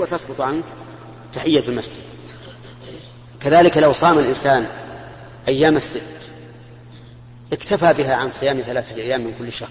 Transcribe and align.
وتسقط 0.00 0.40
عنك 0.40 0.64
تحية 1.32 1.68
المسجد. 1.68 2.02
كذلك 3.40 3.76
لو 3.76 3.92
صام 3.92 4.18
الإنسان 4.18 4.66
أيام 5.48 5.76
الست 5.76 6.02
اكتفى 7.52 7.92
بها 7.92 8.14
عن 8.14 8.30
صيام 8.30 8.60
ثلاثة 8.60 9.02
أيام 9.02 9.20
من 9.20 9.34
كل 9.38 9.52
شهر. 9.52 9.68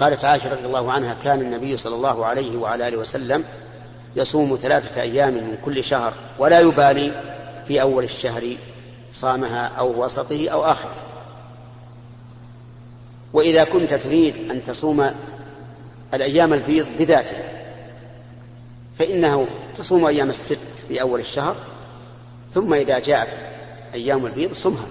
قالت 0.00 0.24
عائشة 0.24 0.50
رضي 0.50 0.66
الله 0.66 0.92
عنها 0.92 1.14
كان 1.14 1.40
النبي 1.40 1.76
صلى 1.76 1.94
الله 1.94 2.26
عليه 2.26 2.56
وعلى 2.56 2.88
آله 2.88 2.96
وسلم 2.96 3.44
يصوم 4.16 4.58
ثلاثة 4.62 5.02
أيام 5.02 5.34
من 5.34 5.58
كل 5.64 5.84
شهر 5.84 6.12
ولا 6.38 6.60
يبالي 6.60 7.36
في 7.66 7.80
أول 7.80 8.04
الشهر 8.04 8.56
صامها 9.12 9.66
أو 9.66 10.04
وسطه 10.04 10.48
أو 10.48 10.64
آخره. 10.64 10.94
وإذا 13.32 13.64
كنت 13.64 13.94
تريد 13.94 14.50
أن 14.50 14.64
تصوم 14.64 15.10
الأيام 16.14 16.52
البيض 16.52 16.86
بذاتها 16.98 17.55
فإنه 18.98 19.48
تصوم 19.76 20.04
أيام 20.04 20.30
الست 20.30 20.58
في 20.88 21.00
أول 21.00 21.20
الشهر 21.20 21.56
ثم 22.50 22.74
إذا 22.74 22.98
جاءت 22.98 23.46
أيام 23.94 24.26
البيض 24.26 24.52
صمها. 24.52 24.86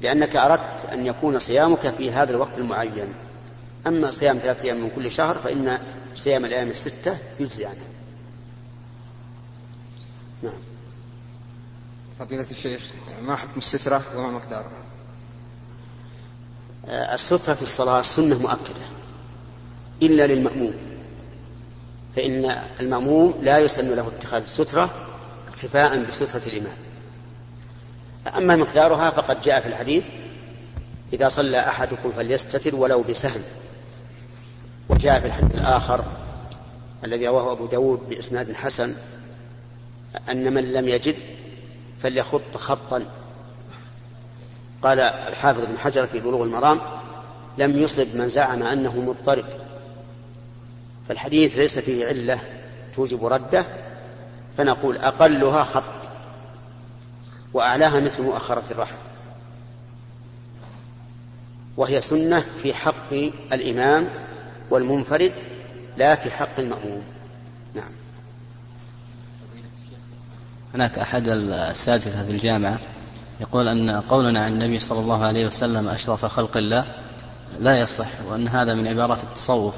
لأنك 0.00 0.36
أردت 0.36 0.86
أن 0.92 1.06
يكون 1.06 1.38
صيامك 1.38 1.94
في 1.98 2.10
هذا 2.10 2.30
الوقت 2.30 2.58
المعين. 2.58 3.14
أما 3.86 4.10
صيام 4.10 4.38
ثلاثة 4.38 4.64
أيام 4.64 4.82
من 4.82 4.90
كل 4.96 5.10
شهر 5.10 5.34
فإن 5.34 5.78
صيام 6.14 6.44
الأيام 6.44 6.68
الستة 6.68 7.18
يجزي 7.40 7.64
عنه. 7.64 7.84
نعم. 10.42 10.60
فضيلة 12.18 12.46
الشيخ 12.50 12.90
ما 13.22 13.36
حكم 13.36 13.58
السترة 13.58 14.02
وما 14.16 14.30
مقدارها؟ 14.30 14.82
آه، 16.86 17.14
السترة 17.14 17.54
في 17.54 17.62
الصلاة 17.62 18.02
سنة 18.02 18.38
مؤكدة 18.38 18.86
إلا 20.02 20.26
للمأموم. 20.26 20.87
فإن 22.18 22.56
المأموم 22.80 23.34
لا 23.42 23.58
يسن 23.58 23.94
له 23.94 24.08
اتخاذ 24.08 24.42
السترة 24.42 24.90
اكتفاء 25.48 26.04
بسترة 26.04 26.42
الإمام. 26.46 26.76
أما 28.36 28.56
مقدارها 28.56 29.10
فقد 29.10 29.40
جاء 29.40 29.60
في 29.60 29.68
الحديث 29.68 30.08
إذا 31.12 31.28
صلى 31.28 31.58
أحدكم 31.58 32.12
فليستتر 32.12 32.74
ولو 32.74 33.02
بسهم. 33.02 33.40
وجاء 34.88 35.20
في 35.20 35.26
الحديث 35.26 35.54
الآخر 35.54 36.04
الذي 37.04 37.28
رواه 37.28 37.52
أبو 37.52 37.66
داود 37.66 38.08
بإسناد 38.08 38.52
حسن 38.52 38.94
أن 40.30 40.54
من 40.54 40.72
لم 40.72 40.88
يجد 40.88 41.16
فليخط 41.98 42.56
خطا. 42.56 43.04
قال 44.82 45.00
الحافظ 45.00 45.64
بن 45.64 45.78
حجر 45.78 46.06
في 46.06 46.20
بلوغ 46.20 46.42
المرام 46.42 46.80
لم 47.58 47.82
يصب 47.82 48.16
من 48.16 48.28
زعم 48.28 48.62
أنه 48.62 49.00
مضطرب. 49.00 49.44
فالحديث 51.08 51.56
ليس 51.56 51.78
فيه 51.78 52.06
علة 52.06 52.40
توجب 52.94 53.26
رده 53.26 53.66
فنقول 54.56 54.96
أقلها 54.96 55.64
خط 55.64 55.84
وأعلاها 57.54 58.00
مثل 58.00 58.22
مؤخرة 58.22 58.64
الرحم. 58.70 58.96
وهي 61.76 62.00
سنة 62.00 62.40
في 62.62 62.74
حق 62.74 63.12
الإمام 63.52 64.08
والمنفرد 64.70 65.32
لا 65.96 66.14
في 66.14 66.30
حق 66.30 66.58
المأموم. 66.58 67.02
نعم. 67.74 67.90
هناك 70.74 70.98
أحد 70.98 71.28
الأساتذة 71.28 72.24
في 72.24 72.30
الجامعة 72.30 72.78
يقول 73.40 73.68
أن 73.68 73.90
قولنا 73.90 74.44
عن 74.44 74.52
النبي 74.52 74.78
صلى 74.78 75.00
الله 75.00 75.24
عليه 75.24 75.46
وسلم 75.46 75.88
أشرف 75.88 76.24
خلق 76.24 76.56
الله 76.56 76.84
لا 77.60 77.80
يصح 77.80 78.08
وأن 78.28 78.48
هذا 78.48 78.74
من 78.74 78.88
عبارات 78.88 79.22
التصوف. 79.22 79.74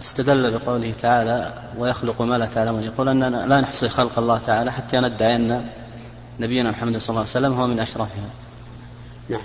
واستدل 0.00 0.58
بقوله 0.58 0.92
تعالى 0.92 1.52
ويخلق 1.78 2.22
ما 2.22 2.38
لا 2.38 2.46
تعلمون. 2.46 2.82
يقول 2.82 3.08
أننا 3.08 3.46
لا 3.46 3.60
نحصي 3.60 3.88
خلق 3.88 4.18
الله 4.18 4.38
تعالى 4.38 4.72
حتى 4.72 5.00
ندعي 5.00 5.36
أن 5.36 5.70
نبينا 6.40 6.70
محمد 6.70 6.96
صلى 6.96 7.08
الله 7.08 7.20
عليه 7.20 7.30
وسلم 7.30 7.52
هو 7.52 7.66
من 7.66 7.80
أشرفها 7.80 8.30
نعم. 9.28 9.40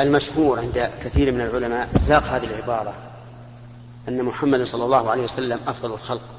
المشهور 0.00 0.60
عند 0.60 0.90
كثير 1.04 1.32
من 1.32 1.40
العلماء 1.40 1.88
إطلاق 1.94 2.24
هذه 2.24 2.44
العبارة 2.44 2.94
أن 4.08 4.22
محمد 4.22 4.62
صلى 4.62 4.84
الله 4.84 5.10
عليه 5.10 5.22
وسلم 5.22 5.60
أفضل 5.66 5.92
الخلق. 5.92 6.36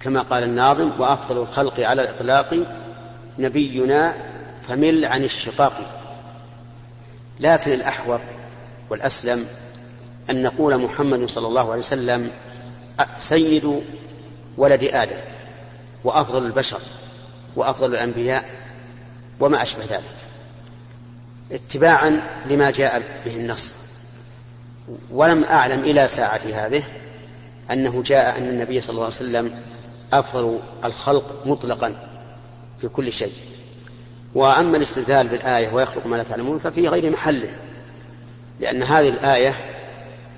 كما 0.00 0.22
قال 0.22 0.42
الناظم 0.42 0.90
وأفضل 0.98 1.38
الخلق 1.38 1.80
على 1.80 2.02
الإطلاق 2.02 2.58
نبينا 3.38 4.16
فمل 4.62 5.04
عن 5.04 5.24
الشقاق. 5.24 5.80
لكن 7.40 7.72
الأحوط 7.72 8.20
والأسلم 8.92 9.46
أن 10.30 10.42
نقول 10.42 10.78
محمد 10.78 11.28
صلى 11.28 11.46
الله 11.46 11.70
عليه 11.70 11.78
وسلم 11.78 12.30
سيد 13.18 13.82
ولد 14.56 14.84
آدم 14.84 15.16
وأفضل 16.04 16.46
البشر 16.46 16.80
وأفضل 17.56 17.94
الأنبياء 17.94 18.50
وما 19.40 19.62
أشبه 19.62 19.84
ذلك 19.84 20.14
اتباعا 21.52 22.22
لما 22.46 22.70
جاء 22.70 23.02
به 23.24 23.36
النص. 23.36 23.74
ولم 25.10 25.44
أعلم 25.44 25.80
إلى 25.80 26.08
ساعة 26.08 26.40
هذه 26.54 26.84
أنه 27.70 28.02
جاء 28.06 28.38
أن 28.38 28.48
النبي 28.48 28.80
صلى 28.80 28.94
الله 28.94 29.04
عليه 29.04 29.14
وسلم 29.14 29.54
أفضل 30.12 30.60
الخلق 30.84 31.46
مطلقا 31.46 31.94
في 32.80 32.88
كل 32.88 33.12
شيء. 33.12 33.32
وأما 34.34 34.76
الاستدلال 34.76 35.28
بالآية 35.28 35.72
ويخلق 35.72 36.06
ما 36.06 36.16
لا 36.16 36.22
تعلمون 36.22 36.58
ففي 36.58 36.88
غير 36.88 37.10
محله. 37.10 37.54
لأن 38.62 38.82
هذه 38.82 39.08
الآية 39.08 39.54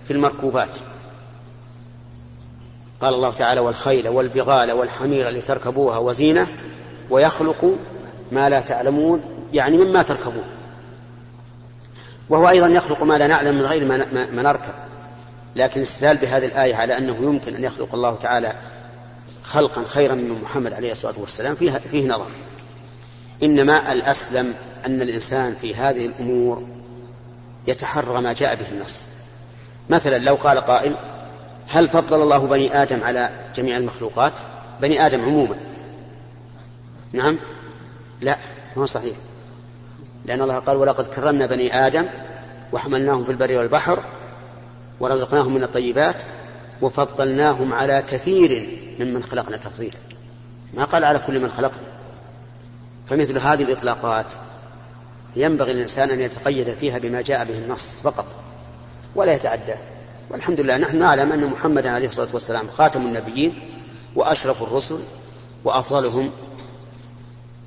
في 0.05 0.13
المركوبات. 0.13 0.79
قال 3.01 3.15
الله 3.15 3.33
تعالى 3.33 3.61
والخيل 3.61 4.09
والبغال 4.09 4.73
والحمير 4.73 5.31
لتركبوها 5.31 5.99
وزينة 5.99 6.47
ويخلق 7.11 7.79
ما 8.33 8.49
لا 8.49 8.61
تعلمون 8.61 9.23
يعني 9.53 9.77
مما 9.77 10.03
تركبون. 10.03 10.45
وهو 12.29 12.49
أيضا 12.49 12.67
يخلق 12.67 13.03
ما 13.03 13.19
لا 13.19 13.27
نعلم 13.27 13.55
من 13.55 13.63
غير 13.63 13.85
ما 14.33 14.43
نركب. 14.43 14.75
لكن 15.57 15.77
الاستدلال 15.77 16.17
بهذه 16.17 16.45
الآية 16.47 16.75
على 16.75 16.99
أنه 16.99 17.17
يمكن 17.21 17.55
أن 17.55 17.65
يخلق 17.65 17.95
الله 17.95 18.17
تعالى 18.17 18.53
خلقا 19.43 19.85
خيرا 19.85 20.15
من 20.15 20.41
محمد 20.43 20.73
عليه 20.73 20.93
الصلاة 20.93 21.15
والسلام 21.19 21.55
فيه, 21.55 21.71
فيه 21.71 22.09
نظر. 22.09 22.29
إنما 23.43 23.93
الأسلم 23.93 24.55
أن 24.87 25.03
الإنسان 25.03 25.55
في 25.55 25.75
هذه 25.75 26.07
الأمور 26.07 26.74
يتحرى 27.67 28.21
ما 28.21 28.33
جاء 28.33 28.55
به 28.55 28.69
النص. 28.69 29.01
مثلا 29.91 30.19
لو 30.19 30.35
قال 30.35 30.59
قائل 30.59 30.97
هل 31.69 31.89
فضل 31.89 32.23
الله 32.23 32.47
بني 32.47 32.83
آدم 32.83 33.05
على 33.05 33.31
جميع 33.57 33.77
المخلوقات؟ 33.77 34.33
بني 34.81 35.07
آدم 35.07 35.23
عموما. 35.23 35.57
نعم؟ 37.13 37.39
لا 38.21 38.39
هو 38.79 38.87
صحيح. 38.87 39.17
لأن 40.25 40.43
الله 40.43 40.59
قال 40.59 40.77
ولقد 40.77 41.07
كرمنا 41.07 41.47
بني 41.47 41.87
آدم 41.87 42.07
وحملناهم 42.73 43.25
في 43.25 43.31
البر 43.31 43.59
والبحر 43.59 43.99
ورزقناهم 45.01 45.55
من 45.55 45.63
الطيبات 45.63 46.23
وفضلناهم 46.83 47.73
على 47.73 48.03
كثير 48.09 48.79
ممن 49.01 49.23
خلقنا 49.23 49.57
تفضيلا. 49.57 49.97
ما 50.75 50.85
قال 50.85 51.05
على 51.05 51.19
كل 51.19 51.41
من 51.41 51.51
خلقنا. 51.51 51.83
فمثل 53.07 53.39
هذه 53.39 53.63
الإطلاقات 53.63 54.27
ينبغي 55.37 55.73
للإنسان 55.73 56.11
أن 56.11 56.21
يتقيد 56.21 56.75
فيها 56.75 56.99
بما 56.99 57.23
جاء 57.23 57.45
به 57.45 57.59
النص 57.59 58.01
فقط 58.01 58.27
ولا 59.15 59.33
يتعدى. 59.35 59.75
والحمد 60.31 60.61
لله 60.61 60.77
نحن 60.77 60.99
نعلم 60.99 61.33
أن 61.33 61.47
محمدا 61.47 61.91
عليه 61.91 62.09
الصلاة 62.09 62.29
والسلام 62.33 62.69
خاتم 62.69 63.07
النبيين 63.07 63.55
وأشرف 64.17 64.63
الرسل 64.63 64.99
وأفضلهم 65.65 66.31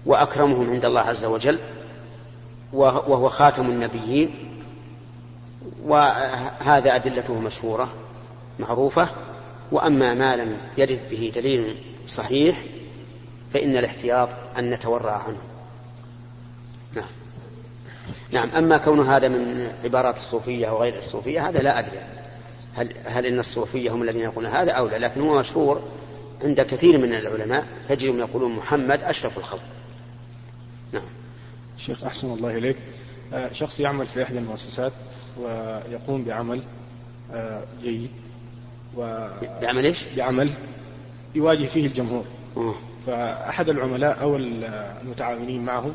وأكرمهم 0.06 0.70
عند 0.70 0.86
الله 0.86 1.02
عز 1.02 1.26
وجل 1.26 1.60
وهو 2.74 3.30
خاتم 3.30 3.66
النبيين 3.66 4.54
وهذا 5.86 6.96
أدلته 6.96 7.34
مشهورة 7.34 7.90
معروفة 8.60 9.10
وأما 9.72 10.14
ما 10.14 10.36
لم 10.36 10.58
يرد 10.78 11.00
به 11.12 11.32
دليل 11.36 11.78
صحيح 12.08 12.64
فإن 13.54 13.78
الاحتياط 13.78 14.30
أن 14.58 14.70
نتورع 14.70 15.24
عنه. 15.28 15.57
نعم 18.32 18.50
أما 18.58 18.78
كون 18.78 19.00
هذا 19.00 19.28
من 19.28 19.68
عبارات 19.84 20.18
الصوفية 20.18 20.70
وغير 20.70 20.98
الصوفية 20.98 21.50
هذا 21.50 21.60
لا 21.60 21.80
أدري. 21.80 21.98
هل, 22.76 22.94
هل 23.06 23.26
إن 23.26 23.40
الصوفية 23.40 23.94
هم 23.94 24.04
الذين 24.04 24.22
يقولون 24.22 24.52
هذا 24.52 24.72
أو 24.72 24.88
لا؟ 24.88 24.98
لكن 24.98 25.22
هو 25.22 25.40
مشهور 25.40 25.82
عند 26.44 26.62
كثير 26.62 26.98
من 26.98 27.14
العلماء 27.14 27.66
تجدهم 27.90 28.20
يقولون 28.20 28.52
محمد 28.52 29.04
أشرف 29.04 29.38
الخلق. 29.38 29.62
نعم. 30.92 31.04
شيخ 31.78 32.04
أحسن 32.04 32.34
الله 32.34 32.58
إليك. 32.58 32.78
آه، 33.34 33.52
شخص 33.52 33.80
يعمل 33.80 34.06
في 34.06 34.24
إحدى 34.24 34.40
المؤسسات 34.40 34.92
ويقوم 35.42 36.24
بعمل 36.24 36.62
آه، 37.34 37.64
جيد. 37.84 38.10
و 38.98 39.28
بعمل 39.62 39.86
إيش؟ 39.86 40.04
بعمل 40.18 40.50
يواجه 41.36 41.66
فيه 41.66 41.86
الجمهور. 41.86 42.26
أوه. 42.58 42.76
فأحد 43.08 43.70
العملاء 43.70 44.22
أو 44.22 44.36
المتعاونين 44.36 45.66
معه 45.66 45.92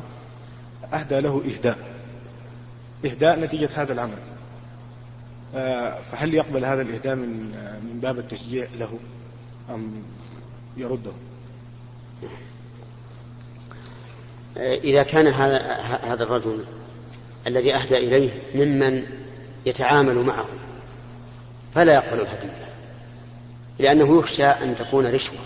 أهدى 0.93 1.19
له 1.19 1.41
إهداء. 1.45 1.92
إهداء 3.05 3.39
نتيجة 3.39 3.69
هذا 3.75 3.93
العمل 3.93 4.17
آه، 5.55 6.01
فهل 6.01 6.33
يقبل 6.33 6.65
هذا 6.65 6.81
الإهداء 6.81 7.15
من 7.15 7.29
من 7.83 7.99
باب 7.99 8.19
التشجيع 8.19 8.67
له 8.79 8.99
أم 9.69 10.03
يرده؟ 10.77 11.11
إذا 14.57 15.03
كان 15.03 15.27
هذا 15.27 15.75
هذا 16.03 16.23
الرجل 16.23 16.63
الذي 17.47 17.75
أهدى 17.75 17.97
إليه 17.97 18.29
ممن 18.55 19.03
يتعامل 19.65 20.15
معه 20.15 20.45
فلا 21.75 21.93
يقبل 21.93 22.21
الهدية 22.21 22.69
لأنه 23.79 24.19
يخشى 24.19 24.45
أن 24.45 24.75
تكون 24.75 25.07
رشوة 25.07 25.39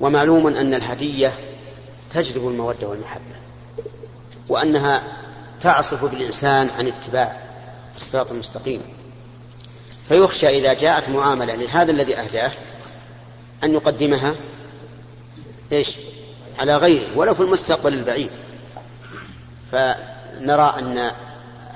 ومعلوم 0.00 0.46
أن 0.46 0.74
الهدية 0.74 1.32
تجلب 2.10 2.48
المودة 2.48 2.88
والمحبة 2.88 3.34
وأنها 4.48 5.23
تعصف 5.64 6.04
بالإنسان 6.04 6.70
عن 6.78 6.86
اتباع 6.86 7.36
الصراط 7.96 8.32
المستقيم. 8.32 8.82
فيخشى 10.02 10.48
إذا 10.48 10.72
جاءت 10.72 11.08
معاملة 11.08 11.54
لهذا 11.54 11.90
الذي 11.90 12.16
أهداه 12.16 12.50
أن 13.64 13.74
يقدمها 13.74 14.34
إيش؟ 15.72 15.96
على 16.58 16.76
غيره 16.76 17.18
ولو 17.18 17.34
في 17.34 17.40
المستقبل 17.40 17.94
البعيد. 17.94 18.30
فنرى 19.72 20.74
أن 20.78 21.10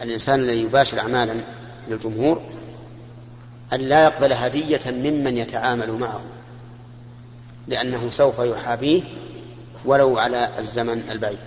الإنسان 0.03 0.41
الذي 0.41 0.63
يباشر 0.63 1.01
أعمالا 1.01 1.41
للجمهور 1.89 2.43
أن 3.73 3.81
لا 3.81 4.05
يقبل 4.05 4.33
هدية 4.33 4.91
ممن 4.91 5.37
يتعامل 5.37 5.93
معه 5.93 6.25
لأنه 7.69 8.11
سوف 8.11 8.39
يحابيه 8.39 9.03
ولو 9.85 10.19
على 10.19 10.59
الزمن 10.59 11.11
البعيد. 11.11 11.39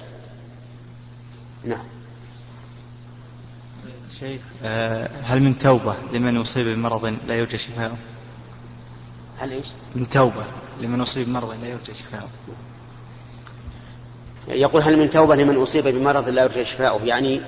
نعم. 1.64 2.01
شيخ 4.22 4.42
آه، 4.64 5.10
هل 5.24 5.40
من 5.42 5.58
توبة 5.58 5.96
لمن 6.14 6.38
أصيب 6.38 6.68
بمرض 6.68 7.16
لا 7.28 7.36
يرجى 7.36 7.58
شفاؤه؟ 7.58 7.98
هل 9.40 9.52
إيش؟ 9.52 9.66
من 9.96 10.10
توبة 10.10 10.44
لمن 10.82 11.02
أصيب 11.02 11.28
بمرض 11.28 11.54
لا 11.62 11.68
يرجى 11.68 11.94
شفاؤه. 11.94 12.30
يقول 14.48 14.82
هل 14.82 14.98
من 14.98 15.10
توبة 15.10 15.36
لمن 15.36 15.58
أصيب 15.58 15.88
بمرض 15.88 16.30
لا 16.30 16.44
يرجى 16.44 16.66
شفاؤه 16.66 17.04
يعني 17.04 17.42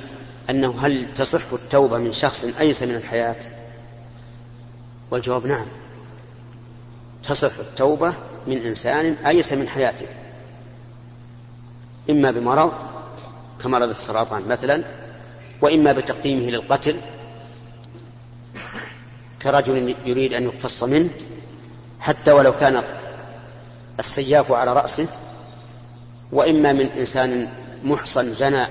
أنه 0.49 0.75
هل 0.81 1.13
تصح 1.13 1.53
التوبة 1.53 1.97
من 1.97 2.13
شخص 2.13 2.45
أيس 2.45 2.83
من 2.83 2.95
الحياة 2.95 3.37
والجواب 5.11 5.45
نعم 5.45 5.65
تصح 7.23 7.59
التوبة 7.59 8.13
من 8.47 8.57
إنسان 8.57 9.13
أيس 9.25 9.53
من 9.53 9.67
حياته 9.67 10.07
إما 12.09 12.31
بمرض 12.31 12.73
كمرض 13.63 13.89
السرطان 13.89 14.47
مثلا 14.47 15.02
وإما 15.63 15.92
بتقديمه 15.92 16.50
للقتل 16.50 16.95
كرجل 19.42 19.95
يريد 20.06 20.33
أن 20.33 20.44
يقتص 20.44 20.83
منه 20.83 21.10
حتى 22.00 22.31
ولو 22.31 22.54
كان 22.54 22.83
السياف 24.00 24.51
على 24.51 24.74
رأسه 24.74 25.07
وإما 26.31 26.74
من 26.74 26.92
إنسان 26.92 27.50
محصن 27.83 28.31
زنى 28.31 28.65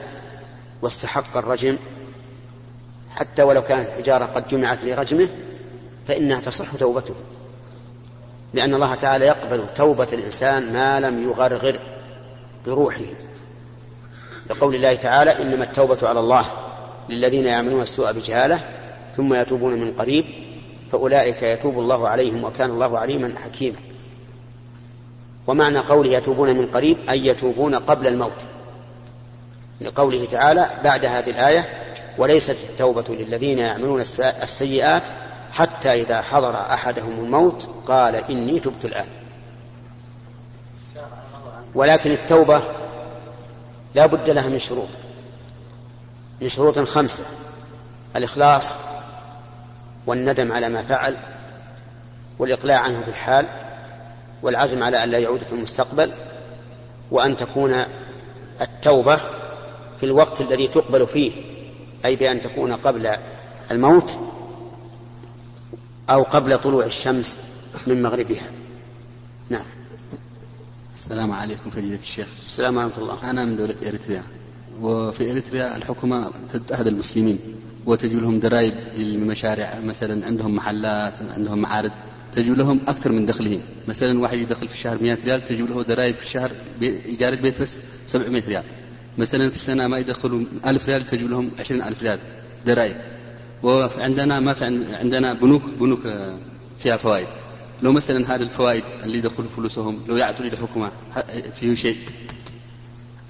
واستحق 0.83 1.37
الرجم 1.37 1.79
حتى 3.11 3.43
ولو 3.43 3.63
كانت 3.63 3.89
الحجارة 3.89 4.25
قد 4.25 4.47
جمعت 4.47 4.85
لرجمه 4.85 5.29
فإنها 6.09 6.41
تصح 6.41 6.77
توبته. 6.77 7.15
لأن 8.55 8.75
الله 8.75 8.95
تعالى 8.95 9.27
يقبل 9.27 9.65
توبة 9.75 10.09
الإنسان 10.13 10.73
ما 10.73 11.01
لم 11.01 11.23
يغرغر 11.23 11.79
بروحه. 12.67 13.13
لقول 14.51 14.75
الله 14.75 14.95
تعالى 14.95 15.43
إنما 15.43 15.65
التوبة 15.65 16.09
على 16.09 16.21
الله 16.21 16.62
للذين 17.09 17.47
يعملون 17.47 17.83
السوء 17.83 18.13
بجهالة 18.13 18.65
ثم 19.17 19.35
يتوبون 19.35 19.81
من 19.81 19.93
قريب 19.93 20.25
فأولئك 20.93 21.43
يتوب 21.43 21.79
الله 21.79 22.09
عليهم 22.09 22.45
وكان 22.45 22.71
الله 22.71 22.99
عليما 22.99 23.35
حكيما. 23.45 23.79
ومعنى 25.47 25.79
قوله 25.79 26.11
يتوبون 26.11 26.57
من 26.57 26.67
قريب 26.67 26.97
أي 27.11 27.27
يتوبون 27.27 27.75
قبل 27.75 28.07
الموت. 28.07 28.37
لقوله 29.81 30.25
تعالى 30.25 30.71
بعد 30.85 31.05
هذه 31.05 31.31
الآية 31.31 31.69
وليست 32.19 32.57
التوبة 32.71 33.05
للذين 33.09 33.59
يعملون 33.59 34.01
السيئات 34.21 35.03
حتى 35.53 35.93
إذا 36.03 36.21
حضر 36.21 36.55
أحدهم 36.55 37.25
الموت 37.25 37.69
قال 37.87 38.15
إني 38.15 38.61
تبت 38.61 38.85
الآن. 38.85 39.07
ولكن 41.75 42.11
التوبة 42.11 42.63
لا 43.95 44.07
بد 44.07 44.31
لها 44.31 44.49
من 44.49 44.59
شروط. 44.59 44.89
من 46.43 46.49
شروط 46.49 46.79
خمسة 46.79 47.25
الإخلاص 48.17 48.75
والندم 50.07 50.53
على 50.53 50.69
ما 50.69 50.83
فعل 50.83 51.17
والإقلاع 52.39 52.81
عنه 52.81 53.03
في 53.03 53.09
الحال 53.09 53.47
والعزم 54.43 54.83
على 54.83 55.05
أن 55.05 55.11
لا 55.11 55.19
يعود 55.19 55.43
في 55.43 55.53
المستقبل 55.53 56.13
وأن 57.11 57.37
تكون 57.37 57.85
التوبة 58.61 59.17
في 60.01 60.07
الوقت 60.07 60.41
الذي 60.41 60.69
تقبل 60.69 61.07
فيه 61.07 61.33
أي 62.05 62.17
بأن 62.17 62.41
تكون 62.41 62.73
قبل 62.73 63.17
الموت 63.71 64.19
أو 66.11 66.23
قبل 66.23 66.59
طلوع 66.59 66.85
الشمس 66.85 67.39
من 67.87 68.03
مغربها. 68.03 68.47
نعم. 69.49 69.67
السلام 70.95 71.33
عليكم 71.33 71.71
فضيلة 71.71 71.99
الشيخ. 71.99 72.29
السلام 72.39 72.77
ورحمة 72.77 72.99
الله. 72.99 73.31
أنا 73.31 73.45
من 73.45 73.57
دولة 73.57 73.89
إريتريا. 73.89 74.42
وفي 74.83 75.31
إريتريا 75.31 75.77
الحكومة 75.77 76.31
تتأهل 76.53 76.89
المسلمين 76.89 77.39
وتجي 77.87 78.17
لهم 78.17 78.41
ضرائب 78.41 78.75
للمشاريع. 78.97 79.81
مثلا 79.81 80.27
عندهم 80.27 80.55
محلات 80.57 81.15
عندهم 81.37 81.59
معارض 81.59 81.91
تجي 82.37 82.55
لهم 82.55 82.81
أكثر 82.89 83.13
من 83.13 83.27
دخلهم. 83.27 83.61
مثلا 83.89 84.21
واحد 84.21 84.39
يدخل 84.39 84.69
في 84.69 84.75
الشهر 84.75 85.03
100 85.03 85.19
ريال 85.25 85.45
تجي 85.45 85.63
له 85.63 85.83
ضرائب 85.83 86.15
في 86.17 86.25
الشهر 86.25 86.51
إيجار 86.83 87.33
البيت 87.33 87.61
بس 87.61 87.81
700 88.07 88.43
ريال. 88.49 88.65
مثلا 89.19 89.51
في 89.51 89.57
السنة 89.57 89.87
ما 89.87 89.99
يدخلوا 89.99 90.45
1000 90.67 90.89
ريال 90.89 91.07
تجي 91.07 91.27
لهم 91.27 91.51
20000 91.61 92.03
ريال 92.03 92.19
ضرائب 92.67 92.97
وعندنا 93.63 94.41
ما 94.41 94.53
في 94.53 94.65
عندنا 95.01 95.33
بنوك 95.33 95.63
بنوك 95.81 96.01
فيها 96.79 96.97
فوائد. 96.97 97.27
لو 97.83 97.93
مثلا 97.93 98.35
هذه 98.35 98.43
الفوائد 98.43 98.85
اللي 99.05 99.19
يدخلوا 99.19 99.49
فلوسهم 99.49 99.99
لو 100.09 100.17
يعطوا 100.17 100.45
للحكومة 100.45 100.91
فيه 101.55 101.75
شيء. 101.75 101.97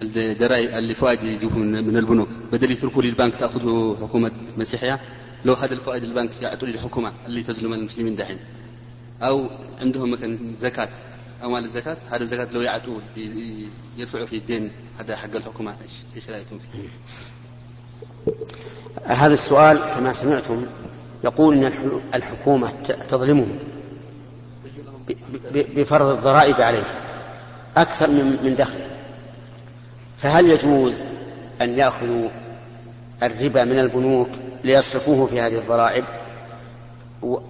الدرائي 0.02 0.78
اللي 0.78 0.94
فوائد 0.94 1.24
يجيبوا 1.24 1.58
من 1.58 1.96
البنوك. 1.96 2.28
بدل 2.52 2.70
يتركوا 2.70 3.02
للبنك 3.02 3.34
تأخذه 3.34 3.96
حكومة 4.02 4.30
مسيحية 4.56 5.00
لو 5.44 5.54
هذا 5.54 5.74
الفوائد 5.74 6.02
البنك 6.02 6.42
يعطوا 6.42 6.68
للحكومة 6.68 7.12
اللي 7.26 7.42
تظلم 7.42 7.72
المسلمين 7.72 8.16
دحين. 8.16 8.38
أو 9.22 9.46
عندهم 9.80 10.10
مثلا 10.10 10.38
زكاة 10.58 10.88
أموال 11.44 11.64
الزكاة 11.64 11.96
هذا 12.10 12.22
الزكاة 12.22 12.48
لو 12.52 12.60
يعطوه 12.60 13.00
يرفعوا 13.98 14.26
في 14.26 14.36
الدين 14.36 14.70
هذا 14.98 15.16
حق 15.16 15.36
الحكومة. 15.36 15.76
إيش 16.16 16.30
رأيكم 16.30 16.58
فيه؟ 16.58 16.88
هذا 19.06 19.34
السؤال 19.34 19.78
كما 19.78 20.12
سمعتم 20.12 20.66
يقول 21.24 21.54
إن 21.56 21.72
الحكومة 22.14 22.70
تظلمهم 23.08 23.58
بفرض 25.54 26.06
الضرائب 26.06 26.60
عليه 26.60 26.84
أكثر 27.76 28.10
من 28.10 28.38
من 28.44 28.54
دخله 28.56 28.91
فهل 30.22 30.50
يجوز 30.50 30.92
أن 31.62 31.78
يأخذوا 31.78 32.28
الربا 33.22 33.64
من 33.64 33.78
البنوك 33.78 34.28
ليصرفوه 34.64 35.26
في 35.26 35.40
هذه 35.40 35.58
الضرائب؟ 35.58 36.04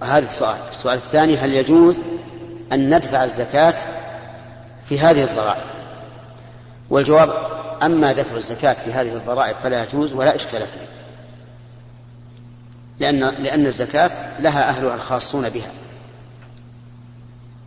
هذا 0.03 0.25
السؤال. 0.25 0.57
السؤال 0.71 0.97
الثاني 0.97 1.37
هل 1.37 1.55
يجوز 1.55 2.03
أن 2.73 2.95
ندفع 2.95 3.25
الزكاة 3.25 3.75
في 4.89 5.01
هذه 5.01 5.25
الضرائب؟ 5.25 5.65
والجواب 6.91 7.33
أما 7.83 8.13
دفع 8.13 8.37
الزكاة 8.37 8.73
في 8.73 8.93
هذه 8.93 9.13
الضرائب 9.17 9.57
فلا 9.57 9.83
يجوز 9.83 10.13
ولا 10.13 10.35
إشكال 10.35 10.61
فيه. 10.61 10.87
لأن 13.01 13.19
لأن 13.19 13.67
الزكاة 13.67 14.41
لها 14.41 14.69
أهلها 14.69 14.95
الخاصون 14.95 15.49
بها. 15.49 15.71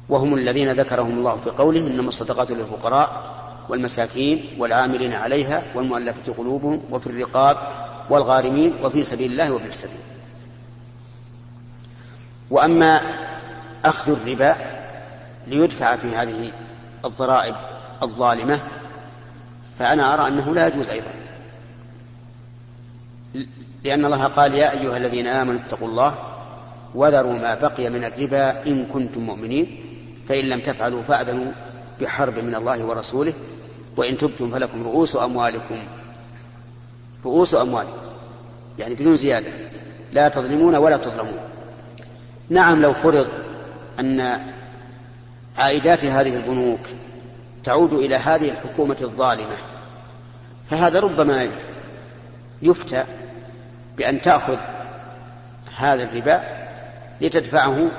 وهم 0.10 0.34
الذين 0.34 0.72
ذكرهم 0.72 1.18
الله 1.18 1.38
في 1.38 1.50
قوله 1.50 1.80
إنما 1.80 2.08
الصدقات 2.08 2.52
للفقراء 2.52 3.36
والمساكين 3.70 4.46
والعاملين 4.58 5.14
عليها 5.14 5.64
والمؤلفة 5.76 6.34
قلوبهم 6.34 6.82
وفي 6.92 7.08
الرقاب 7.08 7.58
والغارمين 8.10 8.74
وفي 8.84 9.04
سبيل 9.04 9.32
الله 9.32 9.52
وابن 9.52 9.66
السبيل. 9.66 9.98
وأما 12.50 13.02
أخذ 13.86 14.12
الربا 14.12 14.56
ليدفع 15.48 15.96
في 15.96 16.08
هذه 16.08 16.52
الضرائب 17.06 17.56
الظالمة 18.04 18.60
فأنا 19.80 20.14
أرى 20.14 20.28
أنه 20.28 20.54
لا 20.54 20.68
يجوز 20.68 20.90
أيضا. 20.90 21.14
لأن 23.84 24.06
الله 24.06 24.26
قال 24.26 24.54
يا 24.54 24.72
أيها 24.72 24.98
الذين 24.98 25.28
آمنوا 25.28 25.60
اتقوا 25.60 25.88
الله 25.88 26.16
وذروا 26.96 27.34
ما 27.34 27.56
بقي 27.56 27.90
من 27.90 28.04
الربا 28.04 28.68
إن 28.68 28.86
كنتم 28.86 29.22
مؤمنين 29.22 29.80
فإن 30.28 30.46
لم 30.46 30.60
تفعلوا 30.60 31.04
فأذنوا 31.04 31.52
بحرب 32.02 32.40
من 32.40 32.56
الله 32.56 32.86
ورسوله 32.86 33.34
وإن 33.98 34.18
تبتم 34.18 34.52
فلكم 34.52 34.84
رؤوس 34.84 35.16
أموالكم. 35.16 35.84
رؤوس 37.26 37.56
أموالكم 37.56 37.98
يعني 38.80 38.96
بدون 38.96 39.16
زيادة. 39.16 39.52
لا 40.14 40.28
تظلمون 40.28 40.76
ولا 40.76 40.98
تظلمون. 40.98 41.40
نعم 42.50 42.82
لو 42.82 42.94
فرض 42.94 43.28
أن 44.00 44.40
عائدات 45.58 46.06
هذه 46.06 46.36
البنوك 46.36 46.80
تعود 47.64 47.94
إلى 47.94 48.16
هذه 48.16 48.50
الحكومة 48.50 48.98
الظالمة 49.02 49.56
فهذا 50.70 51.00
ربما 51.00 51.50
يفتى 52.62 53.04
بأن 53.98 54.22
تأخذ 54.22 54.58
هذا 55.76 56.04
الربا 56.04 56.44
لتدفعه 57.22 57.92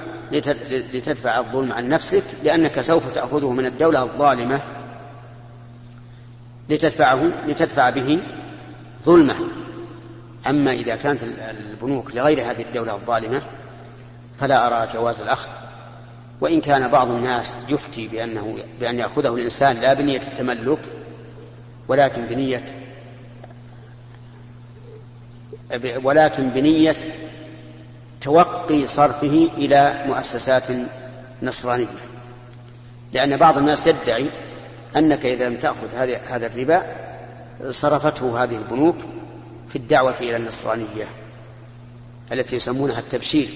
لتدفع 0.93 1.39
الظلم 1.39 1.73
عن 1.73 1.89
نفسك 1.89 2.23
لأنك 2.45 2.81
سوف 2.81 3.15
تأخذه 3.15 3.51
من 3.51 3.67
الدولة 3.67 4.03
الظالمة. 4.03 4.61
لتدفعه 6.69 7.47
لتدفع 7.47 7.91
به 7.91 8.19
ظلمه. 9.03 9.37
أما 10.47 10.73
إذا 10.73 10.97
كانت 10.97 11.23
البنوك 11.61 12.15
لغير 12.15 12.41
هذه 12.41 12.63
الدولة 12.63 12.95
الظالمة 12.95 13.43
فلا 14.41 14.67
أرى 14.67 14.89
جواز 14.95 15.21
الأخذ. 15.21 15.49
وإن 16.41 16.61
كان 16.61 16.89
بعض 16.89 17.11
الناس 17.11 17.57
يفتي 17.69 18.09
بأنه 18.09 18.57
بأن 18.81 18.99
يأخذه 18.99 19.35
الإنسان 19.35 19.77
لا 19.77 19.95
بنية 19.95 20.21
التملك 20.21 20.79
ولكن 21.89 22.27
بنية 22.27 22.65
ولكن 26.03 26.49
بنية 26.49 26.97
توقي 28.21 28.87
صرفه 28.87 29.49
إلى 29.57 30.05
مؤسسات 30.07 30.65
نصرانية. 31.43 31.87
لأن 33.13 33.37
بعض 33.37 33.59
الناس 33.59 33.87
يدعي 33.87 34.27
أنك 34.97 35.27
إذا 35.27 35.49
لم 35.49 35.57
تأخذ 35.57 35.95
هذا 36.29 36.47
الربا 36.47 36.87
صرفته 37.71 38.45
هذه 38.45 38.57
البنوك 38.57 38.97
في 39.69 39.77
الدعوة 39.77 40.15
إلى 40.21 40.37
النصرانية 40.37 41.05
التي 42.33 42.57
يسمونها 42.57 42.99
التبشير. 42.99 43.49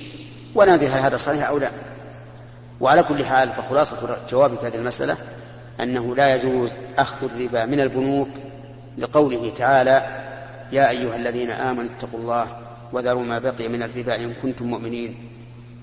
ونادي 0.55 0.87
هل 0.87 1.01
هذا 1.01 1.17
صحيح 1.17 1.49
أو 1.49 1.59
لا. 1.59 1.71
وعلى 2.81 3.03
كل 3.03 3.25
حال 3.25 3.53
فخلاصة 3.53 4.19
جوابي 4.31 4.57
في 4.57 4.67
هذه 4.67 4.77
المسألة 4.77 5.17
أنه 5.81 6.17
لا 6.17 6.35
يجوز 6.35 6.71
أخذ 6.99 7.27
الربا 7.35 7.67
من 7.67 7.81
البنوك 7.81 8.29
لقوله 8.99 9.51
تعالى 9.57 10.07
يا 10.73 10.91
أيها 10.91 11.17
الذين 11.17 11.51
آمنوا 11.51 11.91
اتقوا 11.97 12.21
الله 12.21 12.47
وذروا 12.93 13.23
ما 13.23 13.39
بقي 13.39 13.69
من 13.69 13.83
الربا 13.83 14.17
إن 14.17 14.33
كنتم 14.43 14.67
مؤمنين 14.67 15.15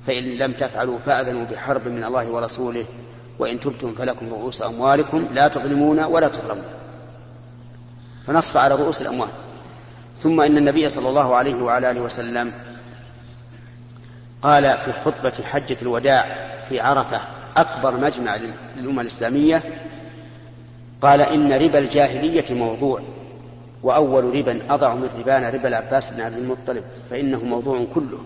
فإن 0.07 0.23
لم 0.23 0.51
تفعلوا 0.51 0.97
فأذنوا 1.05 1.45
بحرب 1.45 1.87
من 1.87 2.03
الله 2.03 2.29
ورسوله 2.29 2.85
وإن 3.39 3.59
تبتم 3.59 3.95
فلكم 3.95 4.29
رؤوس 4.29 4.61
أموالكم 4.61 5.27
لا 5.31 5.47
تظلمون 5.47 5.99
ولا 5.99 6.27
تظلمون. 6.27 6.65
فنص 8.25 8.57
على 8.57 8.75
رؤوس 8.75 9.01
الأموال. 9.01 9.29
ثم 10.17 10.41
إن 10.41 10.57
النبي 10.57 10.89
صلى 10.89 11.09
الله 11.09 11.35
عليه 11.35 11.55
وعلى 11.55 11.91
آله 11.91 12.01
وسلم 12.01 12.53
قال 14.41 14.77
في 14.77 14.93
خطبة 14.93 15.33
حجة 15.43 15.77
الوداع 15.81 16.25
في 16.69 16.79
عرفة 16.79 17.19
أكبر 17.57 17.97
مجمع 17.97 18.37
للأمة 18.75 19.01
الإسلامية 19.01 19.63
قال 21.01 21.21
إن 21.21 21.53
ربا 21.53 21.79
الجاهلية 21.79 22.45
موضوع 22.49 23.01
وأول 23.83 24.35
ربا 24.35 24.61
أضع 24.69 24.95
من 24.95 25.09
ربانا 25.19 25.49
ربا 25.49 25.67
العباس 25.67 26.09
بن 26.09 26.21
عبد 26.21 26.37
المطلب 26.37 26.83
فإنه 27.09 27.43
موضوع 27.43 27.85
كله. 27.93 28.19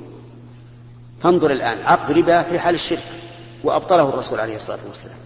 فانظر 1.24 1.52
الآن 1.52 1.78
عقد 1.86 2.12
ربا 2.12 2.44
في 2.44 2.60
حال 2.60 2.76
الشرك. 2.76 3.04
وأبطله 3.64 4.10
الرسول 4.10 4.40
عليه 4.40 4.56
الصلاة 4.56 4.80
والسلام. 4.88 5.18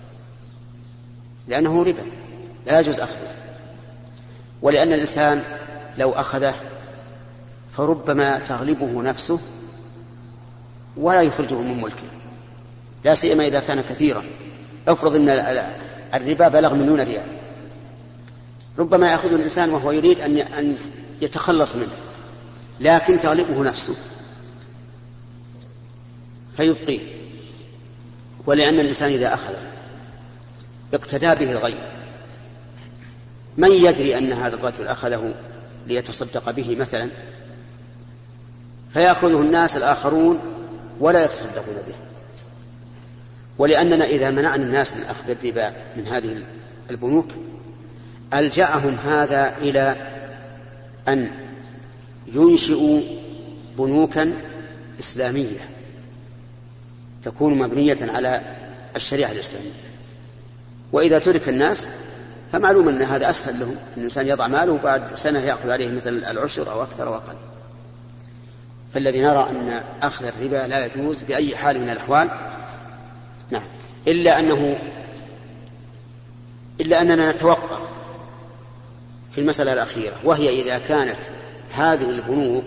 لأنه 1.48 1.84
ربا 1.84 2.04
لا 2.65 2.80
يجوز 2.80 3.00
أخذه. 3.00 3.36
ولأن 4.62 4.94
الإنسان 4.94 5.44
لو 5.98 6.12
أخذه 6.12 6.56
فربما 7.77 8.39
تغلبه 8.39 9.01
نفسه 9.01 9.39
ولا 10.98 11.22
يخرجه 11.22 11.62
من 11.62 11.82
ملكه. 11.82 12.12
لا 13.04 13.13
سيما 13.13 13.48
إذا 13.48 13.60
كان 13.60 13.82
كثيرا. 13.82 14.24
افرض 14.88 15.15
أن 15.15 15.30
الربا 16.13 16.48
بلغ 16.48 16.74
مليون 16.74 17.01
ريال. 17.01 17.27
ربما 18.77 19.12
يأخذه 19.12 19.36
الإنسان 19.36 19.70
وهو 19.70 19.92
يريد 19.92 20.20
أن 20.20 20.38
أن 20.38 20.77
يتخلص 21.22 21.75
منه 21.75 21.94
لكن 22.80 23.20
تغلبه 23.20 23.63
نفسه. 23.63 23.96
فيبقيه. 26.58 27.15
ولأن 28.46 28.80
الإنسان 28.80 29.12
إذا 29.12 29.34
أخذه 29.34 29.62
اقتدى 30.94 31.46
به 31.46 31.52
الغير 31.52 31.84
من 33.58 33.72
يدري 33.72 34.18
أن 34.18 34.32
هذا 34.32 34.56
الرجل 34.56 34.88
أخذه 34.88 35.34
ليتصدق 35.88 36.52
به 36.52 36.75
مثلا؟ 36.75 37.10
فيأخذه 38.94 39.42
الناس 39.42 39.78
الآخرون 39.78 40.40
ولا 41.00 41.24
يتصدقون 41.24 41.75
به. 41.88 41.96
ولأننا 43.58 44.06
إذا 44.06 44.32
منعنا 44.32 44.64
الناس 44.64 44.94
من 44.94 45.04
أخذ 45.04 45.30
الربا 45.30 45.74
من 45.98 46.08
هذه 46.08 46.44
البنوك 46.92 47.28
ألجأهم 48.34 48.96
هذا 48.96 49.58
إلى 49.58 49.96
أن 51.08 51.32
ينشئوا 52.34 53.02
بنوكا 53.78 54.34
إسلامية. 55.00 55.70
تكون 57.25 57.58
مبنية 57.58 57.98
على 58.01 58.41
الشريعة 58.96 59.32
الإسلامية. 59.32 59.70
وإذا 60.91 61.20
ترك 61.20 61.50
الناس 61.50 61.88
فمعلوم 62.51 62.89
أن 62.89 63.01
هذا 63.01 63.29
أسهل 63.29 63.60
لهم. 63.60 63.75
الإنسان 63.98 64.27
يضع 64.27 64.48
ماله 64.48 64.72
وبعد 64.72 65.15
سنة 65.15 65.39
يأخذ 65.39 65.70
عليه 65.70 65.91
مثل 65.91 66.10
العشر 66.10 66.72
أو 66.72 66.84
أكثر 66.84 67.08
أو 67.08 67.15
أقل. 67.15 67.36
فالذي 68.94 69.22
نرى 69.22 69.50
أن 69.50 69.84
أخذ 70.01 70.25
الربا 70.25 70.67
لا 70.67 70.86
يجوز 70.86 71.24
بأي 71.24 71.55
حال 71.55 71.82
من 71.82 71.89
الأحوال 71.89 72.29
نعم. 73.51 73.63
إلا 74.08 74.39
أنه 74.39 74.79
إلا 76.82 77.01
أننا 77.01 77.32
نتوقف 77.32 77.89
في 79.32 79.41
المسألة 79.41 79.74
الأخيرة. 79.74 80.15
وهي 80.24 80.62
إذا 80.62 80.77
كانت 80.77 81.20
هذه 81.74 82.10
البنوك 82.10 82.65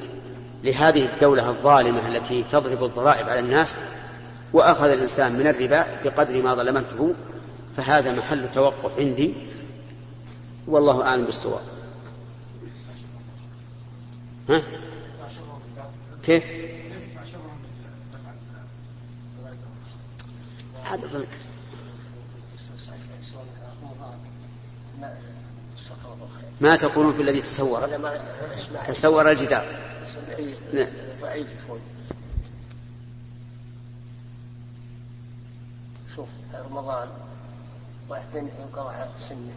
لهذه 0.64 1.04
الدولة 1.04 1.48
الظالمة 1.48 2.08
التي 2.08 2.42
تضرب 2.42 2.84
الضرائب 2.84 3.28
على 3.28 3.40
الناس 3.40 3.78
وأخذ 4.52 4.88
الإنسان 4.88 5.32
من 5.32 5.46
الربا 5.46 5.86
بقدر 6.04 6.42
ما 6.42 6.54
ظلمته 6.54 7.14
فهذا 7.76 8.12
محل 8.12 8.50
توقف 8.54 8.98
عندي. 8.98 9.34
والله 10.66 11.02
أعلم 11.02 11.24
بالصواب. 11.24 11.62
ها؟ 14.48 14.62
كيف؟ 16.24 16.44
هذا 20.84 21.26
ما 26.60 26.76
تقولون 26.76 27.14
في 27.14 27.22
الذي 27.22 27.40
تصور؟ 27.40 27.88
تصور 28.86 29.30
الجدار. 29.30 29.66
نعم 30.72 30.88
شوف 36.18 36.28
رمضان. 36.70 37.08
واحد 38.08 38.34
يقرأ 38.34 39.08
سنه. 39.28 39.54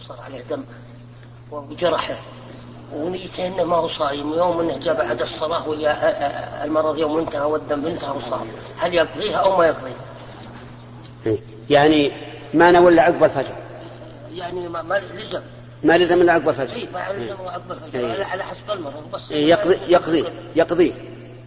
وصار 0.00 0.20
عليه 0.20 0.40
دم 0.40 0.64
وجرحه. 1.50 2.16
ونيته 2.94 3.46
انه 3.46 3.64
ما 3.64 3.76
هو 3.76 3.88
صايم. 3.88 4.32
يوم 4.32 4.60
إنه 4.60 4.78
جاء 4.78 4.94
بعد 4.94 5.20
الصلاة 5.20 5.68
ويا 5.68 6.64
المرض 6.64 6.98
يوم 6.98 7.18
انتهى 7.18 7.42
والدم 7.42 7.86
انتهى 7.86 8.16
وصار 8.16 8.46
هل 8.78 8.94
يقضيها 8.94 9.36
أو 9.36 9.56
ما 9.56 9.66
يقضيها؟ 9.66 9.94
إيه. 11.26 11.40
يعني 11.70 12.12
ما 12.54 12.70
نوى 12.70 12.92
إلا 12.92 13.02
عقب 13.02 13.24
الفجر. 13.24 13.56
يعني 14.32 14.68
ما, 14.68 14.82
ما 14.82 14.98
لزم. 14.98 15.42
ما 15.82 15.98
لزم 15.98 16.20
إلا 16.20 16.32
عقب 16.32 16.48
الفجر. 16.48 16.76
اي 16.76 16.88
ما 16.94 17.12
لزم 17.12 17.40
إلا 17.40 17.50
عقب 17.50 17.72
الفجر. 17.72 18.00
إيه. 18.00 18.24
على 18.24 18.44
حسب 18.44 18.70
المرض. 18.70 19.10
بس 19.12 19.30
إيه، 19.30 19.48
يقضي 19.48 19.78
يقضي 19.88 20.24
يقضي. 20.56 20.94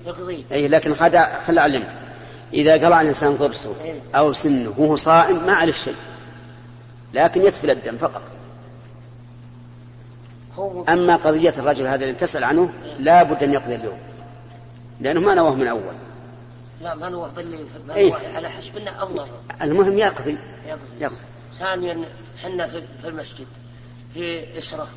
يقضي. 0.05 0.45
اي 0.51 0.67
لكن 0.67 0.93
خدع 0.93 1.39
خل 1.39 1.57
اعلمك 1.57 2.04
إذا 2.55 2.73
قلع 2.73 3.01
الإنسان 3.01 3.35
ضرسه. 3.35 3.75
أو 4.15 4.33
سنه 4.33 4.73
وهو 4.77 4.95
صائم 4.95 5.45
ما 5.45 5.53
عليه 5.53 5.71
شيء 5.71 5.95
لكن 7.13 7.41
يسفل 7.41 7.69
الدم 7.69 7.97
فقط. 7.97 8.21
هو 10.55 10.83
أما 10.83 11.15
قضية 11.15 11.53
الرجل 11.57 11.87
هذا 11.87 12.03
اللي 12.03 12.15
تسأل 12.15 12.43
عنه 12.43 12.69
لا 12.99 13.23
بد 13.23 13.43
أن 13.43 13.53
يقضي 13.53 13.75
اليوم 13.75 13.97
لأنه 15.01 15.19
ما 15.19 15.33
نواه 15.33 15.55
من 15.55 15.67
أول. 15.67 15.93
لا 16.81 16.95
ما 16.95 17.27
باللي 17.35 17.65
ما 17.87 17.95
إيه. 17.95 18.13
على 18.35 18.49
حسب 18.49 18.77
إنه 18.77 19.03
الله 19.03 19.27
المهم 19.61 19.97
يقضي 19.97 20.37
يقضي. 20.99 21.15
ثانيا 21.59 22.05
حنا 22.43 22.67
في 22.67 23.07
المسجد 23.07 23.47
في 24.13 24.57
إسرة 24.57 24.87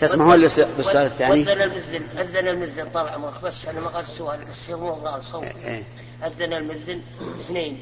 تسمع 0.00 0.24
هو 0.24 0.34
اللي 0.34 0.48
بالسؤال 0.76 1.06
الثاني؟ 1.06 1.42
أذن 1.42 1.62
المذن 1.62 2.02
أذن 2.18 2.48
المذن 2.48 2.88
طال 2.90 3.08
عمرك 3.08 3.42
بس 3.42 3.66
أنا 3.66 3.80
ما 3.80 3.88
قد 3.88 4.04
السؤال 4.04 4.40
بس 4.40 4.70
هو 4.70 4.94
موضوع 4.94 5.16
الصوت 5.16 5.44
إيه. 5.44 5.84
أذن 6.26 6.52
المذن 6.52 7.00
اثنين 7.40 7.78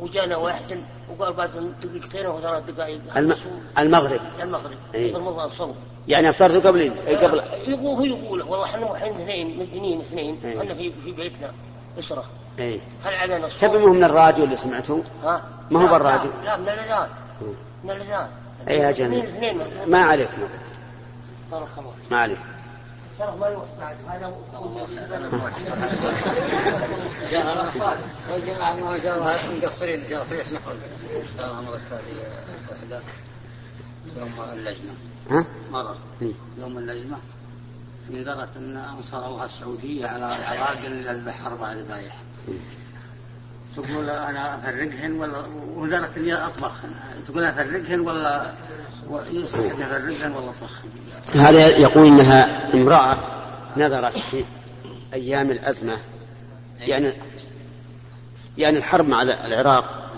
وجانا 0.00 0.36
واحد 0.36 0.80
وقال 1.10 1.32
بعد 1.32 1.72
دقيقتين 1.82 2.26
أو 2.26 2.40
ثلاث 2.40 2.64
دقائق 2.64 3.00
الم... 3.16 3.36
المغرب. 3.78 4.20
المغرب. 4.42 4.76
إيه. 4.94 5.16
رمضان 5.16 5.48
صوم 5.48 5.74
يعني 6.08 6.30
أفطرت 6.30 6.66
قبل 6.66 6.90
قبل 7.22 7.42
يقول 7.66 7.86
هو 7.86 8.04
يقول 8.04 8.42
والله 8.42 8.64
إحنا 8.64 8.92
الحين 8.92 9.14
اثنين 9.14 9.58
مدنيين 9.58 10.00
اثنين 10.00 10.38
إيه. 10.44 10.60
إحنا 10.60 10.74
في 10.74 10.92
في 11.04 11.12
بيتنا 11.12 11.52
أسرة. 11.98 12.24
إيه. 12.58 12.80
هل 13.04 13.14
علينا 13.14 13.46
الصوم؟ 13.46 13.70
تبي 13.70 13.86
من 13.86 14.04
الراديو 14.04 14.44
اللي 14.44 14.56
سمعته 14.56 15.02
ها؟ 15.22 15.42
ما 15.70 15.80
هو 15.80 15.92
بالراديو. 15.92 16.30
لا, 16.44 16.56
من 16.56 16.68
الأذان. 16.68 17.08
من 17.84 17.90
الأذان. 17.90 18.28
اي 18.68 18.78
يا 18.78 18.90
اثنين 18.90 19.22
جميل 19.22 19.90
ما 19.90 20.02
عليك 20.02 20.28
ما, 20.38 20.48
بارك 21.50 21.68
الله 21.78 21.92
ما 22.10 22.16
عليك 22.16 22.38
ما 23.20 23.48
يروح 23.48 23.64
بعد. 23.80 23.96
هذا 24.08 24.32
والجماعة 28.30 28.74
ما 28.74 28.98
شاء 29.02 29.18
الله 29.18 29.56
مقصرين. 29.56 30.00
إن 30.00 30.10
شاء 30.10 30.22
الله 30.22 30.40
يسمحوا 30.40 30.72
لنا 30.72 31.50
هذه 31.50 31.68
وحده 32.70 33.00
يوم 34.16 34.32
اللجنة. 34.52 34.94
ها؟ 35.30 35.44
مرة. 35.72 35.96
إيه. 36.22 36.32
يوم 36.58 36.78
اللجنة. 36.78 37.18
نذرت 38.10 38.56
أن 38.56 38.76
أنصروها 38.76 39.44
السعودية 39.44 40.06
على 40.06 40.36
العراق 40.36 40.78
ان 40.86 41.02
يذبح 41.02 41.46
أربع 41.46 41.72
ذبايح 41.72 42.16
تقول 43.76 44.10
أنا 44.10 44.54
أفرقهن 44.54 45.12
ولا 45.12 45.38
ونذرت 45.76 46.18
إني 46.18 46.34
أطبخهن. 46.34 46.94
تقول 47.26 47.44
أفرقهن 47.44 48.00
ولا 48.00 48.54
هذا 51.34 51.68
يقول 51.68 52.06
إنها 52.06 52.74
امرأة 52.74 53.16
نذرت 53.76 54.18
في 54.18 54.44
أيام 55.14 55.50
الأزمة 55.50 55.96
يعني 56.80 57.12
يعني 58.58 58.78
الحرب 58.78 59.08
مع 59.08 59.22
العراق. 59.22 60.10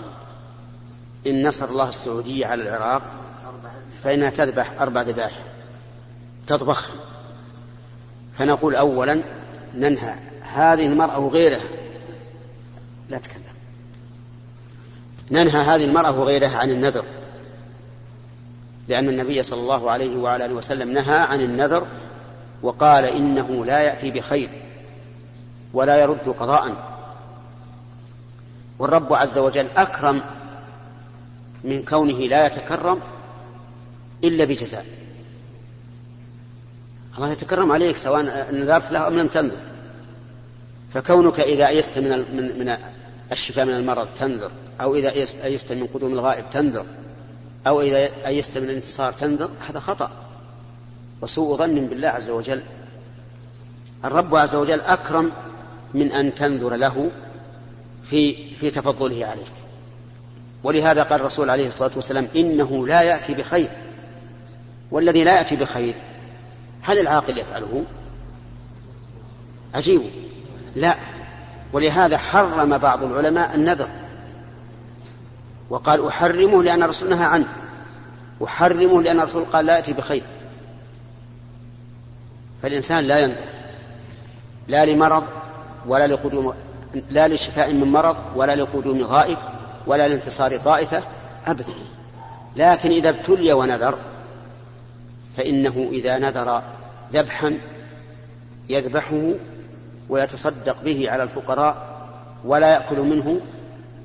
إن 1.27 1.47
نصر 1.47 1.69
الله 1.69 1.89
السعوديه 1.89 2.45
على 2.45 2.63
العراق 2.63 3.01
فإنها 4.03 4.29
تذبح 4.29 4.81
أربع 4.81 5.01
ذبائح 5.01 5.45
تطبخها 6.47 6.95
فنقول 8.37 8.75
اولا 8.75 9.21
ننهى. 9.75 10.15
هذه 10.41 10.85
المرأة 10.85 11.19
وغيرها. 11.19 11.65
لا 13.09 13.17
تكلم. 13.17 13.41
ننهى 15.31 15.61
هذه 15.61 15.85
المرأة 15.85 16.19
وغيرها 16.19 16.57
عن 16.57 16.69
النذر. 16.69 17.05
لأن 18.91 19.09
النبي 19.09 19.43
صلى 19.43 19.61
الله 19.61 19.91
عليه 19.91 20.17
وعلى 20.17 20.45
آله 20.45 20.53
وسلم 20.53 20.91
نهى 20.91 21.17
عن 21.17 21.41
النذر 21.41 21.87
وقال 22.61 23.05
إنه 23.05 23.65
لا 23.65 23.79
يأتي 23.79 24.11
بخير 24.11 24.49
ولا 25.73 25.97
يرد 25.97 26.29
قضاء. 26.29 26.91
والرب 28.79 29.13
عز 29.13 29.37
وجل 29.37 29.69
أكرم 29.77 30.21
من 31.63 31.85
كونه 31.85 32.19
لا 32.19 32.45
يتكرم 32.45 32.99
إلا 34.23 34.45
بجزاء. 34.45 34.85
الله 37.17 37.31
يتكرم 37.31 37.71
عليك 37.71 37.97
سواء 37.97 38.51
نذرت 38.51 38.91
له 38.91 39.07
أم 39.07 39.17
لم 39.17 39.27
تنذر. 39.27 39.57
فكونك 40.93 41.39
إذا 41.39 41.67
أيست 41.67 41.99
من 41.99 42.77
الشفاء 43.31 43.65
من 43.65 43.73
المرض 43.73 44.07
تنذر 44.19 44.51
أو 44.81 44.95
إذا 44.95 45.11
أيست 45.43 45.73
من 45.73 45.87
قدوم 45.87 46.13
الغائب 46.13 46.45
تنذر. 46.51 46.85
أو 47.67 47.81
إذا 47.81 48.27
أيست 48.27 48.57
من 48.57 48.69
الانتصار 48.69 49.13
تنذر 49.13 49.49
هذا 49.69 49.79
خطأ. 49.79 50.11
وسوء 51.21 51.57
ظن 51.57 51.87
بالله 51.87 52.07
عز 52.07 52.29
وجل. 52.29 52.63
الرب 54.05 54.35
عز 54.35 54.55
وجل 54.55 54.81
أكرم 54.81 55.31
من 55.93 56.11
أن 56.11 56.35
تنذر 56.35 56.75
له 56.75 57.11
في 58.09 58.51
في 58.51 58.69
تفضله 58.69 59.25
عليك. 59.25 59.53
ولهذا 60.63 61.03
قال 61.03 61.19
الرسول 61.19 61.49
عليه 61.49 61.67
الصلاة 61.67 61.91
والسلام 61.95 62.27
إنه 62.35 62.87
لا 62.87 63.01
يأتي 63.01 63.33
بخير. 63.33 63.69
والذي 64.91 65.23
لا 65.23 65.37
يأتي 65.37 65.55
بخير 65.55 65.95
هل 66.81 66.99
العاقل 66.99 67.37
يفعله؟ 67.37 67.85
عجيب. 69.73 70.01
لا. 70.75 70.95
ولهذا 71.73 72.17
حرم 72.17 72.77
بعض 72.77 73.03
العلماء 73.03 73.55
النذر. 73.55 73.89
وقال 75.71 76.07
أحرمه 76.07 76.63
لأن 76.63 76.83
الرسول 76.83 77.09
نهى 77.09 77.25
عنه. 77.25 77.47
أحرمه 78.43 79.01
لأن 79.01 79.19
الرسول 79.19 79.45
قال 79.45 79.65
لا 79.65 79.75
يأتي 79.75 79.93
بخير. 79.93 80.23
فالإنسان 82.61 83.03
لا 83.03 83.19
ينذر 83.19 83.45
لا 84.67 84.85
لمرض 84.85 85.23
ولا 85.87 86.07
لقدوم 86.07 86.53
لا 87.09 87.27
لشفاء 87.27 87.73
من 87.73 87.91
مرض 87.91 88.17
ولا 88.35 88.55
لقدوم 88.55 89.01
غائب 89.01 89.37
ولا 89.87 90.07
لانتصار 90.07 90.57
طائفة 90.57 91.03
أبدا. 91.47 91.73
لكن 92.55 92.91
إذا 92.91 93.09
ابتلي 93.09 93.53
ونذر 93.53 93.99
فإنه 95.37 95.89
إذا 95.91 96.17
نذر 96.17 96.61
ذبحا 97.13 97.57
يذبحه 98.69 99.31
ويتصدق 100.09 100.83
به 100.83 101.11
على 101.11 101.23
الفقراء 101.23 101.77
ولا 102.45 102.73
يأكل 102.73 102.99
منه 102.99 103.41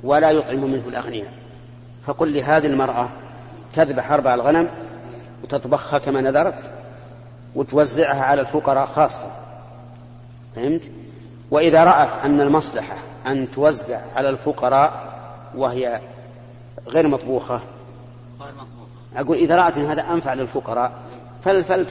ولا 0.05 0.31
يطعم 0.31 0.65
منه 0.65 0.83
الأغنياء. 0.89 1.46
فقل 2.07 2.33
لهذه 2.33 2.67
المرأة 2.67 3.09
تذبح 3.73 4.13
أربع 4.13 4.35
الغنم 4.35 4.69
وتطبخها 5.43 5.99
كما 5.99 6.21
نذرت 6.21 6.71
وتوزعها 7.55 8.23
على 8.23 8.41
الفقراء 8.41 8.87
خاصة. 8.87 9.27
فهمت؟ 10.57 10.91
وإذا 11.51 11.85
رأت 11.85 12.25
أن 12.25 12.41
المصلحة 12.41 12.97
أن 13.27 13.51
توزع 13.51 14.01
على 14.17 14.31
الفقراء 14.31 15.17
وهي 15.55 16.01
غير 16.89 17.09
مطبوخة 17.09 17.61
أقول 19.17 19.39
إذا 19.39 19.57
رأت 19.57 19.79
أن 19.79 19.87
هذا 19.87 20.03
أنفع 20.03 20.35
للفقراء 20.35 20.93
فل 21.45 21.65
فل 21.65 21.87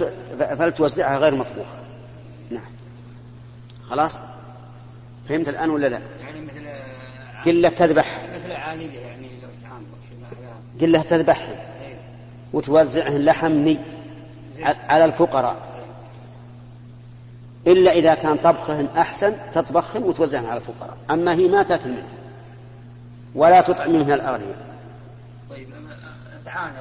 فلتوزعها 0.57 1.17
غير 1.17 1.35
مطبوخة. 1.35 1.75
نعم. 2.49 2.65
خلاص؟ 3.89 4.19
فهمت 5.29 5.49
الآن 5.49 5.69
ولا 5.69 5.87
لا؟ 5.87 5.99
يعني 6.21 6.41
مثل 6.41 6.67
قلة 7.45 7.69
تذبح. 7.69 8.21
مثل 8.35 8.51
عالية 8.51 8.99
يعني 8.99 9.29
تعامل 10.31 10.81
قلة 10.81 11.01
تذبحهن 11.01 11.57
وتوزعهن 12.53 13.25
لحم 13.25 13.51
ني 13.51 13.77
على 14.63 15.05
الفقراء. 15.05 15.55
إلا 17.67 17.91
إذا 17.91 18.15
كان 18.15 18.37
طبخهن 18.37 18.87
أحسن 18.97 19.33
تطبخهن 19.53 20.03
وتوزعهن 20.03 20.45
على 20.45 20.57
الفقراء. 20.57 20.97
أما 21.09 21.33
هي 21.33 21.47
ما 21.47 21.63
تأكل 21.63 21.89
منها 21.89 22.15
ولا 23.35 23.61
تطعم 23.61 23.91
منها 23.91 24.15
الأغنياء 24.15 24.57
طيب 25.49 25.69
تعانى 26.45 26.77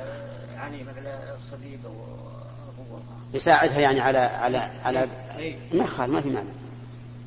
يعني 0.54 0.84
مثل 0.84 1.06
الصديق 1.36 1.78
أو 1.86 1.92
أبوه. 1.92 3.00
يساعدها 3.34 3.80
يعني 3.80 4.00
على 4.00 4.18
على 4.18 4.58
على 4.84 5.08
إيه. 5.38 5.56
ما 5.72 5.86
خال 5.86 6.10
ما 6.10 6.20
في 6.20 6.28
معنى 6.28 6.48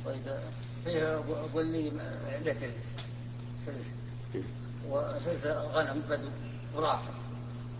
طيب 0.05 0.21
فيه 0.85 1.19
قول 1.53 1.65
لي 1.65 1.91
عنده 2.37 2.53
ثلث. 2.53 2.85
ثلث. 3.65 3.87
وثلث 4.91 5.45
غنم 5.73 6.01
بدو 6.09 6.27
وراح 6.75 6.99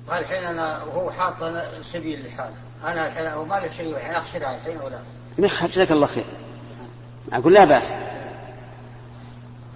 قال 0.10 0.20
الحين 0.20 0.44
أنا 0.44 0.84
وهو 0.84 1.12
حاط 1.12 1.34
سبيل 1.82 2.28
لحاله 2.28 2.56
أنا 2.84 3.08
الحين 3.08 3.34
وما 3.34 3.56
له 3.56 3.70
شيء 3.70 3.96
الحين 3.96 4.14
اخسرها 4.14 4.56
الحين 4.56 4.78
ولا؟ 4.78 5.00
ما 5.38 5.48
يخاف 5.48 5.72
جزاك 5.72 5.92
الله 5.92 6.08
خير. 6.08 6.26
أقول 7.34 7.54
لا 7.54 7.66
بأس. 7.66 7.94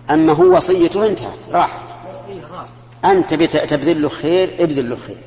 أما 0.09 0.33
هو 0.33 0.55
وصيته 0.55 1.05
انتهت 1.05 1.39
راح 1.51 1.81
إيه 2.27 2.41
راح 3.05 3.27
تبي 3.27 3.47
تبذل 3.47 4.01
له 4.01 4.09
خير 4.09 4.63
ابذل 4.63 4.89
له 4.89 4.97
خير. 5.07 5.17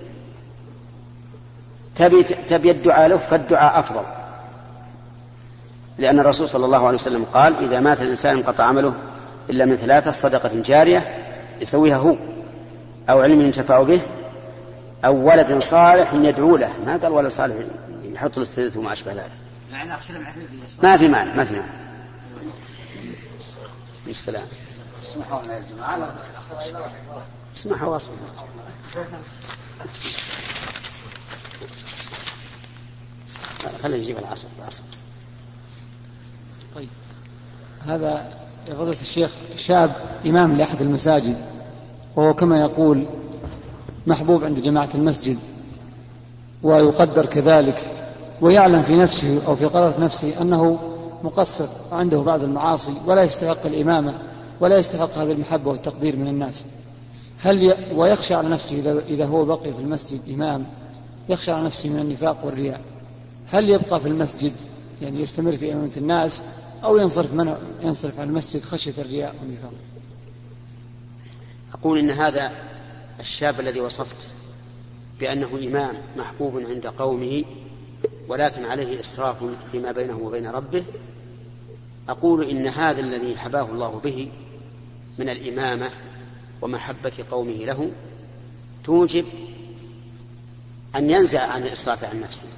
تبي 1.97 2.23
تبي 2.23 2.71
الدعاء 2.71 3.09
له 3.09 3.17
فالدعاء 3.17 3.79
أفضل. 3.79 4.03
لأن 5.99 6.21
الرسول 6.21 6.51
صلى 6.51 6.65
الله 6.65 6.87
عليه 6.87 6.99
وسلم 6.99 7.25
قال 7.25 7.57
إذا 7.65 7.81
مات 7.81 8.03
الإنسان 8.03 8.37
انقطع 8.37 8.65
عمله 8.65 8.95
إلا 9.51 9.65
من 9.65 9.77
ثلاثة 9.77 10.13
صدقة 10.13 10.51
جارية 10.55 11.24
يسويها 11.61 11.97
هو 11.97 12.17
أو 13.11 13.21
علم 13.21 13.41
ينتفع 13.41 13.83
به 13.83 14.01
أو 15.05 15.29
ولد 15.29 15.63
صالح 15.63 16.13
يدعو 16.13 16.57
له. 16.57 16.73
ما 16.87 16.97
قال 16.97 17.13
ولد 17.13 17.29
صالح 17.29 17.57
يحط 18.03 18.37
له 18.37 18.43
الثلث 18.43 18.77
وما 18.77 18.93
أشبه 18.93 19.13
ذلك. 19.13 19.31
يعني 19.73 19.91
ما 20.83 20.97
في 20.97 21.09
معنى 21.09 21.33
ما 21.33 21.45
في 21.45 21.55
معنى 21.55 21.71
السلام 24.07 24.47
اسمحوا 25.05 25.43
لنا 25.43 25.55
يا 25.55 25.65
جماعة. 25.77 26.15
اسمعها 27.55 27.87
واصبر 27.87 28.15
خلينا 33.83 34.03
نجيب 34.03 34.19
العصر 34.19 34.49
العصر. 34.59 34.83
طيب. 36.75 36.89
هذا 37.81 38.44
فضيلة 38.73 39.01
الشيخ 39.01 39.35
شاب 39.57 39.93
إمام 40.27 40.57
لأحد 40.57 40.83
المساجد 40.83 41.37
وهو 42.17 42.35
كما 42.35 42.61
يقول 42.61 43.07
محبوب 44.07 44.45
عند 44.45 44.61
جماعة 44.61 44.89
المسجد 44.95 45.39
ويقدر 46.63 47.27
كذلك 47.27 47.91
ويعلم 48.41 48.83
في 48.83 48.97
نفسه 48.97 49.41
أو 49.47 49.55
في 49.55 49.65
قرارة 49.65 50.01
نفسه 50.01 50.33
أنه 50.41 50.79
مقصر 51.23 51.67
وعنده 51.93 52.19
بعض 52.21 52.43
المعاصي 52.43 52.93
ولا 53.07 53.23
يستحق 53.23 53.67
الإمامة 53.67 54.15
ولا 54.61 54.79
يستحق 54.79 55.19
هذه 55.19 55.33
المحبة 55.33 55.71
والتقدير 55.71 56.17
من 56.17 56.29
الناس. 56.29 56.65
هل 57.39 57.63
ي... 57.63 57.95
ويخشى 57.97 58.35
على 58.35 58.49
نفسه 58.49 58.77
إذا... 58.79 58.99
إذا 59.09 59.27
هو 59.27 59.45
بقي 59.45 59.73
في 59.73 59.79
المسجد 59.79 60.21
إمام 60.35 60.65
يخشى 61.29 61.53
على 61.53 61.65
نفسه 61.65 61.89
من 61.89 61.99
النفاق 61.99 62.37
والرياء. 62.45 62.81
هل 63.51 63.71
يبقى 63.71 64.01
في 64.01 64.09
المسجد 64.09 64.53
يعني 65.03 65.21
يستمر 65.21 65.53
في 65.53 65.73
إمامة 65.73 65.91
الناس 65.97 66.45
أو 66.85 66.99
ينصرف 66.99 67.35
منه 67.35 67.59
ينصرف 67.81 68.21
عن 68.21 68.29
المسجد 68.29 68.63
خشية 68.63 68.95
الرياء 68.99 69.37
والنفاق. 69.41 69.73
أقول 71.75 71.99
إن 71.99 72.11
هذا 72.11 72.53
الشاب 73.21 73.61
الذي 73.61 73.81
وصفت 73.81 74.29
بأنه 75.21 75.59
إمام 75.67 75.95
محبوب 76.17 76.61
عند 76.61 76.87
قومه 76.87 77.45
ولكن 78.29 78.65
عليه 78.65 79.01
إسراف 79.01 79.37
فيما 79.73 79.93
بينه 79.93 80.19
وبين 80.19 80.47
ربه 80.47 80.85
أقول 82.09 82.45
إن 82.45 82.67
هذا 82.67 83.01
الذي 83.01 83.37
حباه 83.37 83.71
الله 83.71 84.01
به 84.05 84.31
من 85.19 85.29
الإمامة 85.29 85.91
ومحبة 86.63 87.13
قومه 87.31 87.53
له 87.65 87.91
توجب 88.85 89.25
أن 90.97 91.11
ينزع 91.11 91.43
عن 91.47 91.63
الإسراف 91.63 92.05
عن 92.05 92.21
نفسه. 92.21 92.49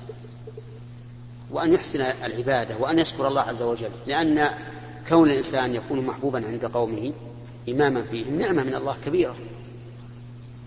وأن 1.50 1.72
يحسن 1.72 2.00
العبادة 2.00 2.76
وأن 2.76 2.98
يشكر 2.98 3.28
الله 3.28 3.42
عز 3.42 3.62
وجل 3.62 3.90
لأن 4.06 4.50
كون 5.08 5.30
الإنسان 5.30 5.74
يكون 5.74 6.06
محبوبا 6.06 6.46
عند 6.46 6.64
قومه 6.64 7.12
إماما 7.68 8.02
فيهم 8.02 8.38
نعمة 8.38 8.62
من 8.62 8.74
الله 8.74 8.96
كبيرة. 9.06 9.36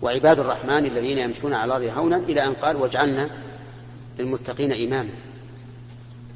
وعباد 0.02 0.40
الرحمن 0.40 0.86
الذين 0.86 1.18
يمشون 1.18 1.52
على 1.52 1.76
الأرض 1.76 1.98
هونا 1.98 2.16
إلى 2.16 2.44
أن 2.44 2.52
قال 2.52 2.76
واجعلنا 2.76 3.30
للمتقين 4.18 4.72
إماما. 4.72 5.10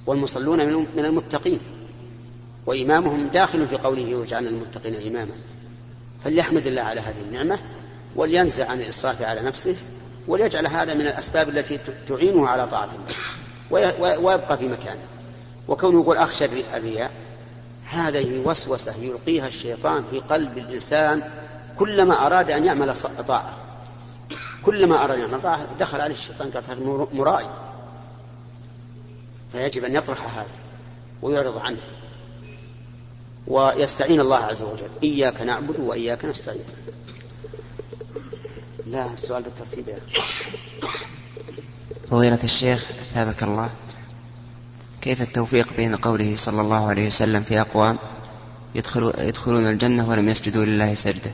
والمصلون 0.06 0.66
من 0.96 1.04
المتقين. 1.04 1.60
وإمامهم 2.66 3.28
داخل 3.28 3.68
في 3.68 3.76
قوله 3.76 4.14
واجعلنا 4.14 4.48
للمتقين 4.48 4.94
إماما. 4.94 5.34
فليحمد 6.24 6.66
الله 6.66 6.82
على 6.82 7.00
هذه 7.00 7.20
النعمة 7.28 7.58
ولينزع 8.16 8.70
عن 8.70 8.80
الإسراف 8.80 9.22
على 9.22 9.40
نفسه 9.40 9.76
وليجعل 10.28 10.66
هذا 10.66 10.94
من 10.94 11.00
الأسباب 11.00 11.48
التي 11.48 11.78
تعينه 12.08 12.48
على 12.48 12.66
طاعة 12.66 12.88
الله. 12.94 13.43
ويبقى 13.70 14.58
في 14.58 14.68
مكانه. 14.68 15.06
وكونه 15.68 16.00
يقول 16.00 16.16
أخشى 16.16 16.44
الرياء 16.44 17.10
هذه 17.84 18.42
وسوسة 18.44 18.96
يلقيها 18.96 19.46
الشيطان 19.46 20.04
في 20.10 20.20
قلب 20.20 20.58
الإنسان 20.58 21.22
كلما 21.78 22.26
أراد 22.26 22.50
أن 22.50 22.64
يعمل 22.64 22.94
طاعة. 23.28 23.56
كلما 24.62 25.04
أراد 25.04 25.10
أن 25.10 25.20
يعمل 25.20 25.42
طاعة 25.42 25.74
دخل 25.78 26.00
عليه 26.00 26.14
الشيطان 26.14 26.50
قال 26.50 26.64
هذا 26.64 27.06
مرائي. 27.12 27.50
فيجب 29.52 29.84
أن 29.84 29.94
يطرح 29.94 30.38
هذا 30.38 30.48
ويعرض 31.22 31.58
عنه. 31.58 31.80
ويستعين 33.46 34.20
الله 34.20 34.36
عز 34.36 34.62
وجل. 34.62 34.90
إياك 35.02 35.42
نعبد 35.42 35.80
وإياك 35.80 36.24
نستعين. 36.24 36.64
لا 38.86 39.12
السؤال 39.12 39.42
بالترتيب 39.42 39.88
يا 39.88 39.98
فضيلة 42.10 42.38
الشيخ 42.44 42.86
ثابك 43.14 43.42
الله. 43.42 43.70
كيف 45.02 45.22
التوفيق 45.22 45.68
بين 45.76 45.96
قوله 45.96 46.36
صلى 46.36 46.60
الله 46.60 46.88
عليه 46.88 47.06
وسلم 47.06 47.42
في 47.42 47.60
أقوام 47.60 47.98
يدخلون 49.18 49.68
الجنة 49.68 50.08
ولم 50.08 50.28
يسجدوا 50.28 50.64
لله 50.64 50.94
سجدة؟ 50.94 51.30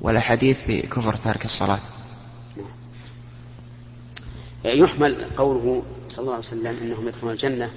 والأحاديث 0.00 0.60
بكفر 0.68 1.16
تارك 1.16 1.44
الصلاة. 1.44 1.78
يحمل 4.64 5.24
قوله 5.36 5.82
صلى 6.08 6.22
الله 6.22 6.34
عليه 6.34 6.44
وسلم 6.44 6.76
إنهم 6.82 7.08
يدخلون 7.08 7.32
الجنة 7.32 7.70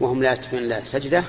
وهم 0.00 0.22
لا 0.22 0.32
يسجدون 0.32 0.60
لله 0.60 0.84
سجدة. 0.84 1.24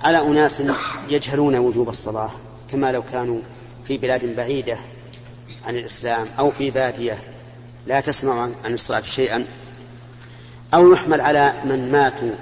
على 0.00 0.18
أناس 0.18 0.62
يجهلون 1.08 1.56
وجوب 1.56 1.88
الصلاة 1.88 2.30
كما 2.70 2.92
لو 2.92 3.02
كانوا 3.02 3.40
في 3.84 3.98
بلاد 3.98 4.36
بعيدة 4.36 4.78
عن 5.66 5.76
الإسلام 5.76 6.28
أو 6.38 6.50
في 6.50 6.70
بادية 6.70 7.35
لا 7.86 8.00
تسمع 8.00 8.48
عن 8.64 8.74
الصلاة 8.74 9.00
شيئا 9.00 9.44
أو 10.74 10.92
يحمل 10.92 11.20
على 11.20 11.52
من 11.64 11.92
ماتوا 11.92 12.34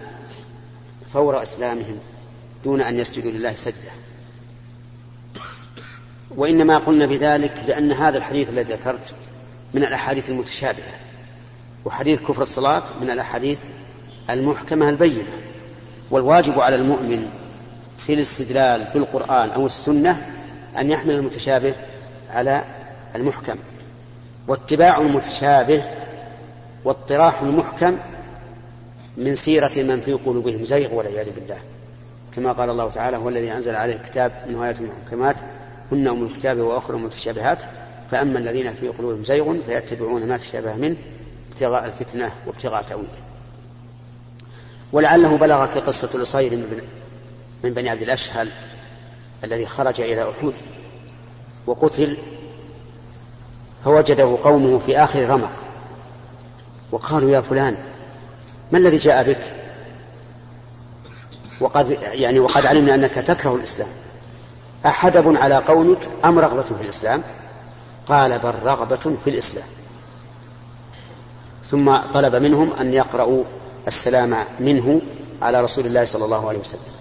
فور 1.12 1.42
إسلامهم 1.42 1.98
دون 2.64 2.80
أن 2.80 2.98
يسجدوا 2.98 3.30
لله 3.30 3.54
سجدة. 3.54 3.90
وإنما 6.30 6.78
قلنا 6.78 7.06
بذلك 7.06 7.54
لأن 7.66 7.92
هذا 7.92 8.18
الحديث 8.18 8.48
الذي 8.48 8.72
ذكرت 8.72 9.14
من 9.74 9.84
الأحاديث 9.84 10.30
المتشابهة 10.30 10.98
وحديث 11.84 12.22
كفر 12.22 12.42
الصلاة 12.42 12.82
من 13.00 13.10
الأحاديث 13.10 13.58
المحكمة 14.30 14.88
البينة. 14.88 15.40
والواجب 16.10 16.60
على 16.60 16.76
المؤمن 16.76 17.28
في 18.06 18.14
الاستدلال 18.14 18.88
بالقرآن 18.94 19.50
أو 19.50 19.66
السنة 19.66 20.32
أن 20.78 20.90
يحمل 20.90 21.14
المتشابه 21.14 21.74
على 22.30 22.64
المحكم. 23.14 23.56
واتباع 24.48 25.00
المتشابه 25.00 25.82
واطراح 26.84 27.42
المحكم 27.42 27.98
من 29.16 29.34
سيرة 29.34 29.72
من 29.76 30.00
في 30.00 30.12
قلوبهم 30.12 30.64
زيغ 30.64 30.94
والعياذ 30.94 31.30
بالله. 31.30 31.58
كما 32.36 32.52
قال 32.52 32.70
الله 32.70 32.90
تعالى 32.90 33.16
هو 33.16 33.28
الذي 33.28 33.52
أنزل 33.52 33.74
عليه 33.74 33.96
الكتاب 33.96 34.32
من 34.46 34.62
آيات 34.62 34.80
محكمات 34.80 35.36
هن 35.92 36.08
أم 36.08 36.24
الكتاب 36.24 36.58
وأخرى 36.58 36.96
متشابهات 36.96 37.62
فأما 38.10 38.38
الذين 38.38 38.74
في 38.74 38.88
قلوبهم 38.88 39.24
زيغ 39.24 39.56
فيتبعون 39.66 40.26
ما 40.28 40.36
تشابه 40.36 40.76
منه 40.76 40.96
ابتغاء 41.52 41.84
الفتنة 41.84 42.32
وابتغاء 42.46 42.82
تأويله. 42.82 43.08
ولعله 44.92 45.36
بلغك 45.36 45.78
قصة 45.78 46.18
لصير 46.18 46.56
من 47.64 47.74
بني 47.74 47.90
عبد 47.90 48.02
الأشهل 48.02 48.52
الذي 49.44 49.66
خرج 49.66 50.00
إلى 50.00 50.30
أحد 50.30 50.52
وقتل 51.66 52.16
فوجده 53.84 54.38
قومه 54.44 54.78
في 54.78 54.98
آخر 54.98 55.28
رمق. 55.28 55.52
وقالوا 56.92 57.30
يا 57.30 57.40
فلان 57.40 57.76
ما 58.72 58.78
الذي 58.78 58.96
جاء 58.96 59.22
بك؟ 59.22 59.52
وقد 61.60 61.98
يعني 62.02 62.38
وقد 62.38 62.66
علمنا 62.66 62.94
أنك 62.94 63.14
تكره 63.14 63.54
الإسلام. 63.54 63.88
أحدب 64.86 65.36
على 65.36 65.56
قومك 65.56 65.98
أم 66.24 66.38
رغبة 66.38 66.62
في 66.62 66.82
الإسلام؟ 66.82 67.22
قال 68.06 68.38
بل 68.38 68.54
رغبة 68.64 69.16
في 69.24 69.30
الإسلام. 69.30 69.66
ثم 71.64 71.96
طلب 71.96 72.34
منهم 72.34 72.72
أن 72.80 72.92
يقرأوا 72.92 73.44
السلام 73.86 74.36
منه 74.60 75.00
على 75.42 75.60
رسول 75.60 75.86
الله 75.86 76.04
صلى 76.04 76.24
الله 76.24 76.48
عليه 76.48 76.58
وسلم. 76.58 76.94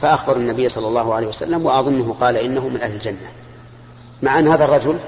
فأخبروا 0.00 0.38
النبي 0.38 0.68
صلى 0.68 0.88
الله 0.88 1.14
عليه 1.14 1.26
وسلم 1.26 1.66
وأظنه 1.66 2.16
قال 2.20 2.36
إنه 2.36 2.68
من 2.68 2.80
أهل 2.80 2.92
الجنة. 2.94 3.30
مع 4.22 4.38
أن 4.38 4.48
هذا 4.48 4.64
الرجل 4.64 4.98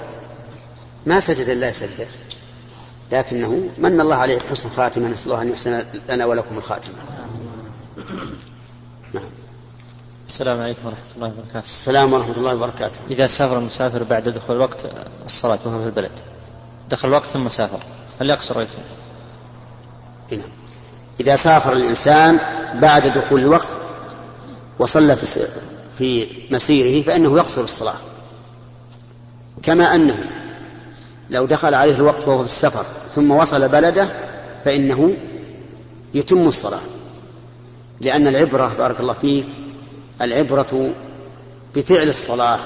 ما 1.06 1.20
سجد 1.20 1.50
لله 1.50 1.72
سجدة 1.72 2.06
لكنه 3.12 3.70
من 3.78 4.00
الله 4.00 4.16
عليه 4.16 4.38
بحسن 4.38 4.70
خاتمة 4.70 5.08
نسأل 5.08 5.32
الله 5.32 5.42
أن 5.42 5.48
يحسن 5.48 5.84
لنا 6.08 6.26
ولكم 6.26 6.58
الخاتمة. 6.58 6.94
نعم. 9.14 9.24
السلام 10.26 10.60
عليكم 10.60 10.86
ورحمة 10.86 11.04
الله 11.16 11.28
وبركاته. 11.28 11.64
السلام 11.64 12.12
ورحمة 12.12 12.36
الله 12.36 12.54
وبركاته. 12.54 13.00
إذا 13.10 13.26
سافر 13.26 13.58
المسافر 13.58 14.02
بعد 14.02 14.28
دخول 14.28 14.58
وقت 14.58 14.86
الصلاة 15.24 15.58
وهو 15.64 15.78
في 15.78 15.86
البلد. 15.86 16.12
دخل 16.90 17.08
الوقت 17.08 17.30
ثم 17.30 17.48
سافر. 17.48 17.80
هل 18.20 18.30
يقصر 18.30 18.58
ويتم؟ 18.58 18.78
نعم. 20.32 20.50
إذا 21.20 21.36
سافر 21.36 21.72
الإنسان 21.72 22.38
بعد 22.74 23.06
دخول 23.06 23.40
الوقت 23.40 23.68
وصلى 24.78 25.16
في 25.98 26.26
مسيره 26.50 27.02
فإنه 27.02 27.36
يقصر 27.36 27.64
الصلاة. 27.64 27.96
كما 29.62 29.94
أنه 29.94 30.41
لو 31.32 31.46
دخل 31.46 31.74
عليه 31.74 31.94
الوقت 31.94 32.28
وهو 32.28 32.38
في 32.38 32.44
السفر 32.44 32.84
ثم 33.14 33.30
وصل 33.30 33.68
بلده 33.68 34.08
فإنه 34.64 35.14
يتم 36.14 36.48
الصلاة. 36.48 36.80
لأن 38.00 38.26
العبرة 38.26 38.72
بارك 38.78 39.00
الله 39.00 39.12
فيك 39.12 39.46
العبرة 40.22 40.90
بفعل 41.74 42.08
الصلاة 42.08 42.58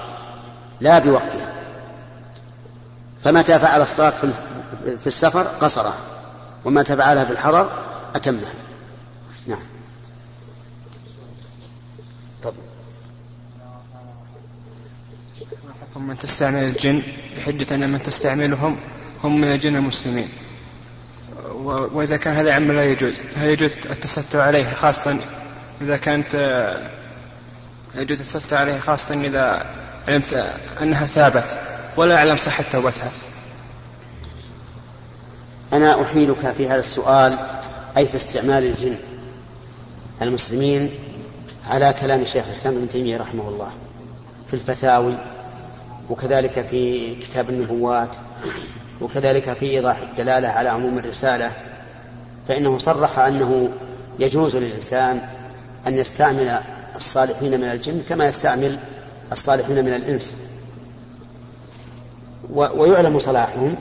لا 0.80 0.98
بوقتها. 0.98 1.52
فمتى 3.24 3.58
فعل 3.58 3.82
الصلاة 3.82 4.12
في 5.00 5.06
السفر؟ 5.06 5.42
قصره. 5.42 5.94
ومتى 6.64 6.96
فعلها 6.96 7.24
في 7.24 7.30
الحضر 7.32 7.68
أتمها. 8.14 8.52
حكم 15.96 16.06
من 16.06 16.18
تستعمل 16.18 16.64
الجن 16.64 17.02
بحجة 17.36 17.74
أن 17.74 17.92
من 17.92 18.02
تستعملهم 18.02 18.76
هم 19.24 19.40
من 19.40 19.52
الجن 19.52 19.76
المسلمين. 19.76 20.28
وإذا 21.64 22.16
كان 22.16 22.34
هذا 22.34 22.52
عمل 22.52 22.76
لا 22.76 22.84
يجوز 22.84 23.14
فهل 23.14 23.48
يجوز 23.48 23.72
التستر 23.72 24.40
عليه 24.40 24.74
خاصة 24.74 25.18
إذا 25.80 25.96
كانت 25.96 26.34
يجوز 27.94 28.20
التستر 28.20 28.56
عليه 28.56 28.78
خاصة 28.78 29.14
إذا 29.14 29.66
علمت 30.08 30.52
أنها 30.82 31.06
ثابت 31.06 31.58
ولا 31.96 32.16
أعلم 32.16 32.36
صحة 32.36 32.64
توبتها؟ 32.72 33.10
أنا 35.72 36.02
أحيلك 36.02 36.54
في 36.56 36.68
هذا 36.68 36.80
السؤال 36.80 37.38
أي 37.96 38.06
في 38.06 38.16
استعمال 38.16 38.64
الجن 38.64 38.96
المسلمين 40.22 40.90
على 41.70 41.94
كلام 42.00 42.24
شيخ 42.24 42.44
الإسلام 42.46 42.76
ابن 42.76 42.88
تيمية 42.88 43.16
رحمه 43.16 43.48
الله 43.48 43.72
في 44.48 44.54
الفتاوي 44.54 45.35
وكذلك 46.10 46.66
في 46.66 47.14
كتاب 47.14 47.50
النبوات 47.50 48.16
وكذلك 49.00 49.52
في 49.52 49.70
إيضاح 49.70 49.98
الدلالة 50.00 50.48
على 50.48 50.68
عموم 50.68 50.98
الرسالة 50.98 51.50
فإنه 52.48 52.78
صرح 52.78 53.18
أنه 53.18 53.68
يجوز 54.18 54.56
للإنسان 54.56 55.20
أن 55.86 55.94
يستعمل 55.94 56.60
الصالحين 56.96 57.60
من 57.60 57.66
الجن 57.66 58.02
كما 58.08 58.26
يستعمل 58.26 58.78
الصالحين 59.32 59.84
من 59.84 59.94
الإنس. 59.94 60.34
ويعلم 62.54 63.18
صلاحهم 63.18 63.74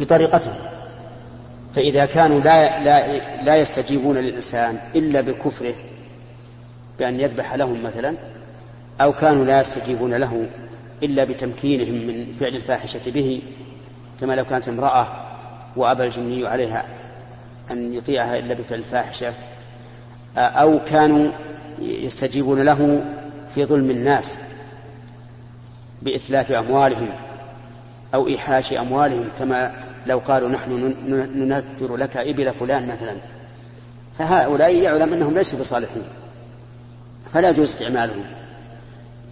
بطريقتهم 0.00 0.54
فإذا 1.74 2.06
كانوا 2.06 2.40
لا 2.40 2.84
لا 2.84 3.18
لا 3.42 3.56
يستجيبون 3.56 4.16
للإنسان 4.16 4.78
إلا 4.94 5.20
بكفره 5.20 5.74
بأن 6.98 7.20
يذبح 7.20 7.54
لهم 7.54 7.82
مثلا 7.82 8.14
أو 9.00 9.12
كانوا 9.12 9.44
لا 9.44 9.60
يستجيبون 9.60 10.14
له 10.14 10.46
إلا 11.02 11.24
بتمكينهم 11.24 12.06
من 12.06 12.36
فعل 12.40 12.56
الفاحشة 12.56 13.10
به 13.10 13.42
كما 14.20 14.32
لو 14.32 14.44
كانت 14.44 14.68
امرأة 14.68 15.08
وأبى 15.76 16.04
الجني 16.04 16.46
عليها 16.46 16.84
أن 17.70 17.94
يطيعها 17.94 18.38
إلا 18.38 18.54
بفعل 18.54 18.78
الفاحشة 18.78 19.34
أو 20.36 20.80
كانوا 20.84 21.30
يستجيبون 21.78 22.62
له 22.62 23.04
في 23.54 23.64
ظلم 23.64 23.90
الناس 23.90 24.38
بإتلاف 26.02 26.52
أموالهم 26.52 27.08
أو 28.14 28.28
إيحاش 28.28 28.72
أموالهم 28.72 29.28
كما 29.38 29.72
لو 30.06 30.18
قالوا 30.18 30.48
نحن 30.48 30.94
ننذر 31.34 31.96
لك 31.96 32.16
إبل 32.16 32.52
فلان 32.52 32.88
مثلا. 32.88 33.16
فهؤلاء 34.18 34.76
يعلم 34.76 35.12
أنهم 35.12 35.34
ليسوا 35.34 35.58
بصالحين 35.58 36.02
فلا 37.32 37.50
يجوز 37.50 37.68
استعمالهم. 37.68 38.24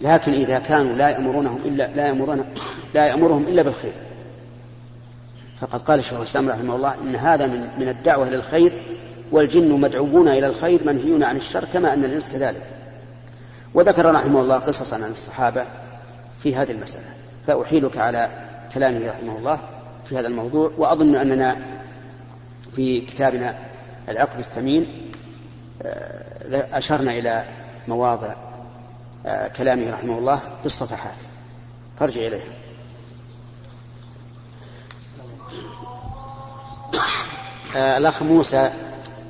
لكن 0.01 0.33
إذا 0.33 0.59
كانوا 0.59 0.95
لا 0.95 1.09
يأمرونهم 1.09 1.61
إلا 1.65 1.87
لا 1.87 2.07
يأمرون 2.07 2.45
لا 2.93 3.05
يأمرهم 3.05 3.47
إلا 3.47 3.61
بالخير. 3.61 3.93
فقد 5.61 5.81
قال 5.81 5.99
الشيخ 5.99 6.17
الإسلام 6.17 6.49
رحمه 6.49 6.75
الله 6.75 6.93
إن 7.01 7.15
هذا 7.15 7.47
من 7.47 7.79
من 7.79 7.89
الدعوة 7.89 8.27
إلى 8.27 8.35
الخير 8.35 8.83
والجن 9.31 9.71
مدعوون 9.71 10.27
إلى 10.27 10.47
الخير 10.47 10.83
منهيون 10.85 11.23
عن 11.23 11.37
الشر 11.37 11.65
كما 11.73 11.93
أن 11.93 12.05
الإنس 12.05 12.29
كذلك. 12.29 12.63
وذكر 13.73 14.11
رحمه 14.15 14.41
الله 14.41 14.57
قصصا 14.57 14.95
عن 14.95 15.11
الصحابة 15.11 15.65
في 16.43 16.55
هذه 16.55 16.71
المسألة. 16.71 17.05
فأحيلك 17.47 17.97
على 17.97 18.29
كلامه 18.73 19.09
رحمه 19.09 19.37
الله 19.37 19.59
في 20.05 20.17
هذا 20.19 20.27
الموضوع 20.27 20.71
وأظن 20.77 21.15
أننا 21.15 21.55
في 22.75 23.01
كتابنا 23.01 23.55
العقد 24.09 24.39
الثمين 24.39 25.11
آه، 25.81 26.77
أشرنا 26.77 27.11
إلى 27.11 27.43
مواضع 27.87 28.33
كلامه 29.57 29.91
رحمه 29.91 30.17
الله 30.17 30.41
بالصفحات. 30.63 31.23
فارجع 31.99 32.21
إليها. 32.21 32.53
آه، 37.75 37.97
الأخ 37.97 38.23
موسى 38.23 38.71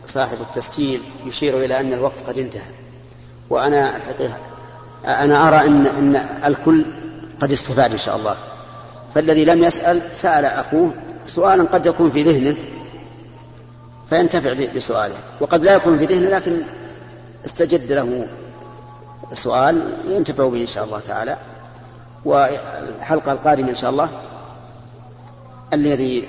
صاحب 0.06 0.38
التسجيل 0.42 1.02
يشير 1.26 1.66
إلى 1.66 1.80
أن 1.80 1.94
الوقت 1.94 2.28
قد 2.28 2.38
انتهى. 2.38 2.72
وأنا 3.50 3.96
الحقيقة 3.96 4.38
أنا 5.06 5.48
أرى 5.48 5.68
أن 5.68 5.88
أن 5.88 6.16
الكل 6.46 6.86
قد 7.40 7.52
استفاد 7.52 7.92
إن 7.92 7.98
شاء 7.98 8.16
الله. 8.16 8.36
فالذي 9.16 9.46
لم 9.46 9.64
يسأل 9.64 10.16
سأل 10.16 10.46
أخوه 10.46 10.94
سؤالا 11.26 11.64
قد 11.64 11.86
يكون 11.86 12.12
في 12.12 12.24
ذهنه 12.24 12.58
فينتفع 14.10 14.54
بسؤاله. 14.76 15.16
وقد 15.40 15.64
لا 15.64 15.74
يكون 15.74 16.00
في 16.00 16.06
ذهنه 16.06 16.30
لكن 16.30 16.62
استجد 17.46 17.92
له 17.92 18.28
سؤال 19.34 19.94
ينتفع 20.08 20.50
به 20.50 20.62
إن 20.62 20.68
شاء 20.68 20.84
الله 20.84 21.00
تعالى 21.00 21.38
والحلقة 22.26 23.32
القادمة 23.32 23.70
إن 23.70 23.76
شاء 23.76 23.90
الله 23.90 24.10
الذي 25.74 26.28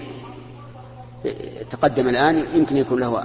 تقدم 1.71 2.09
الآن 2.09 2.39
يمكن 2.55 2.77
يكون 2.77 3.01
له 3.01 3.25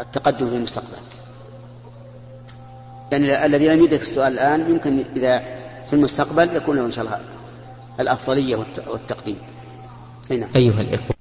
التقدم 0.00 0.50
في 0.50 0.56
المستقبل. 0.56 0.96
يعني 3.12 3.46
الذي 3.46 3.68
لم 3.68 3.84
يدرك 3.84 4.02
السؤال 4.02 4.32
الآن 4.32 4.70
يمكن 4.70 5.04
إذا 5.16 5.38
في 5.86 5.92
المستقبل 5.92 6.56
يكون 6.56 6.76
له 6.76 6.86
إن 6.86 6.92
شاء 6.92 7.04
الله 7.04 7.20
الأفضلية 8.00 8.56
والتقديم. 8.86 9.38
أيها 10.56 10.80
الإخوة. 10.80 11.17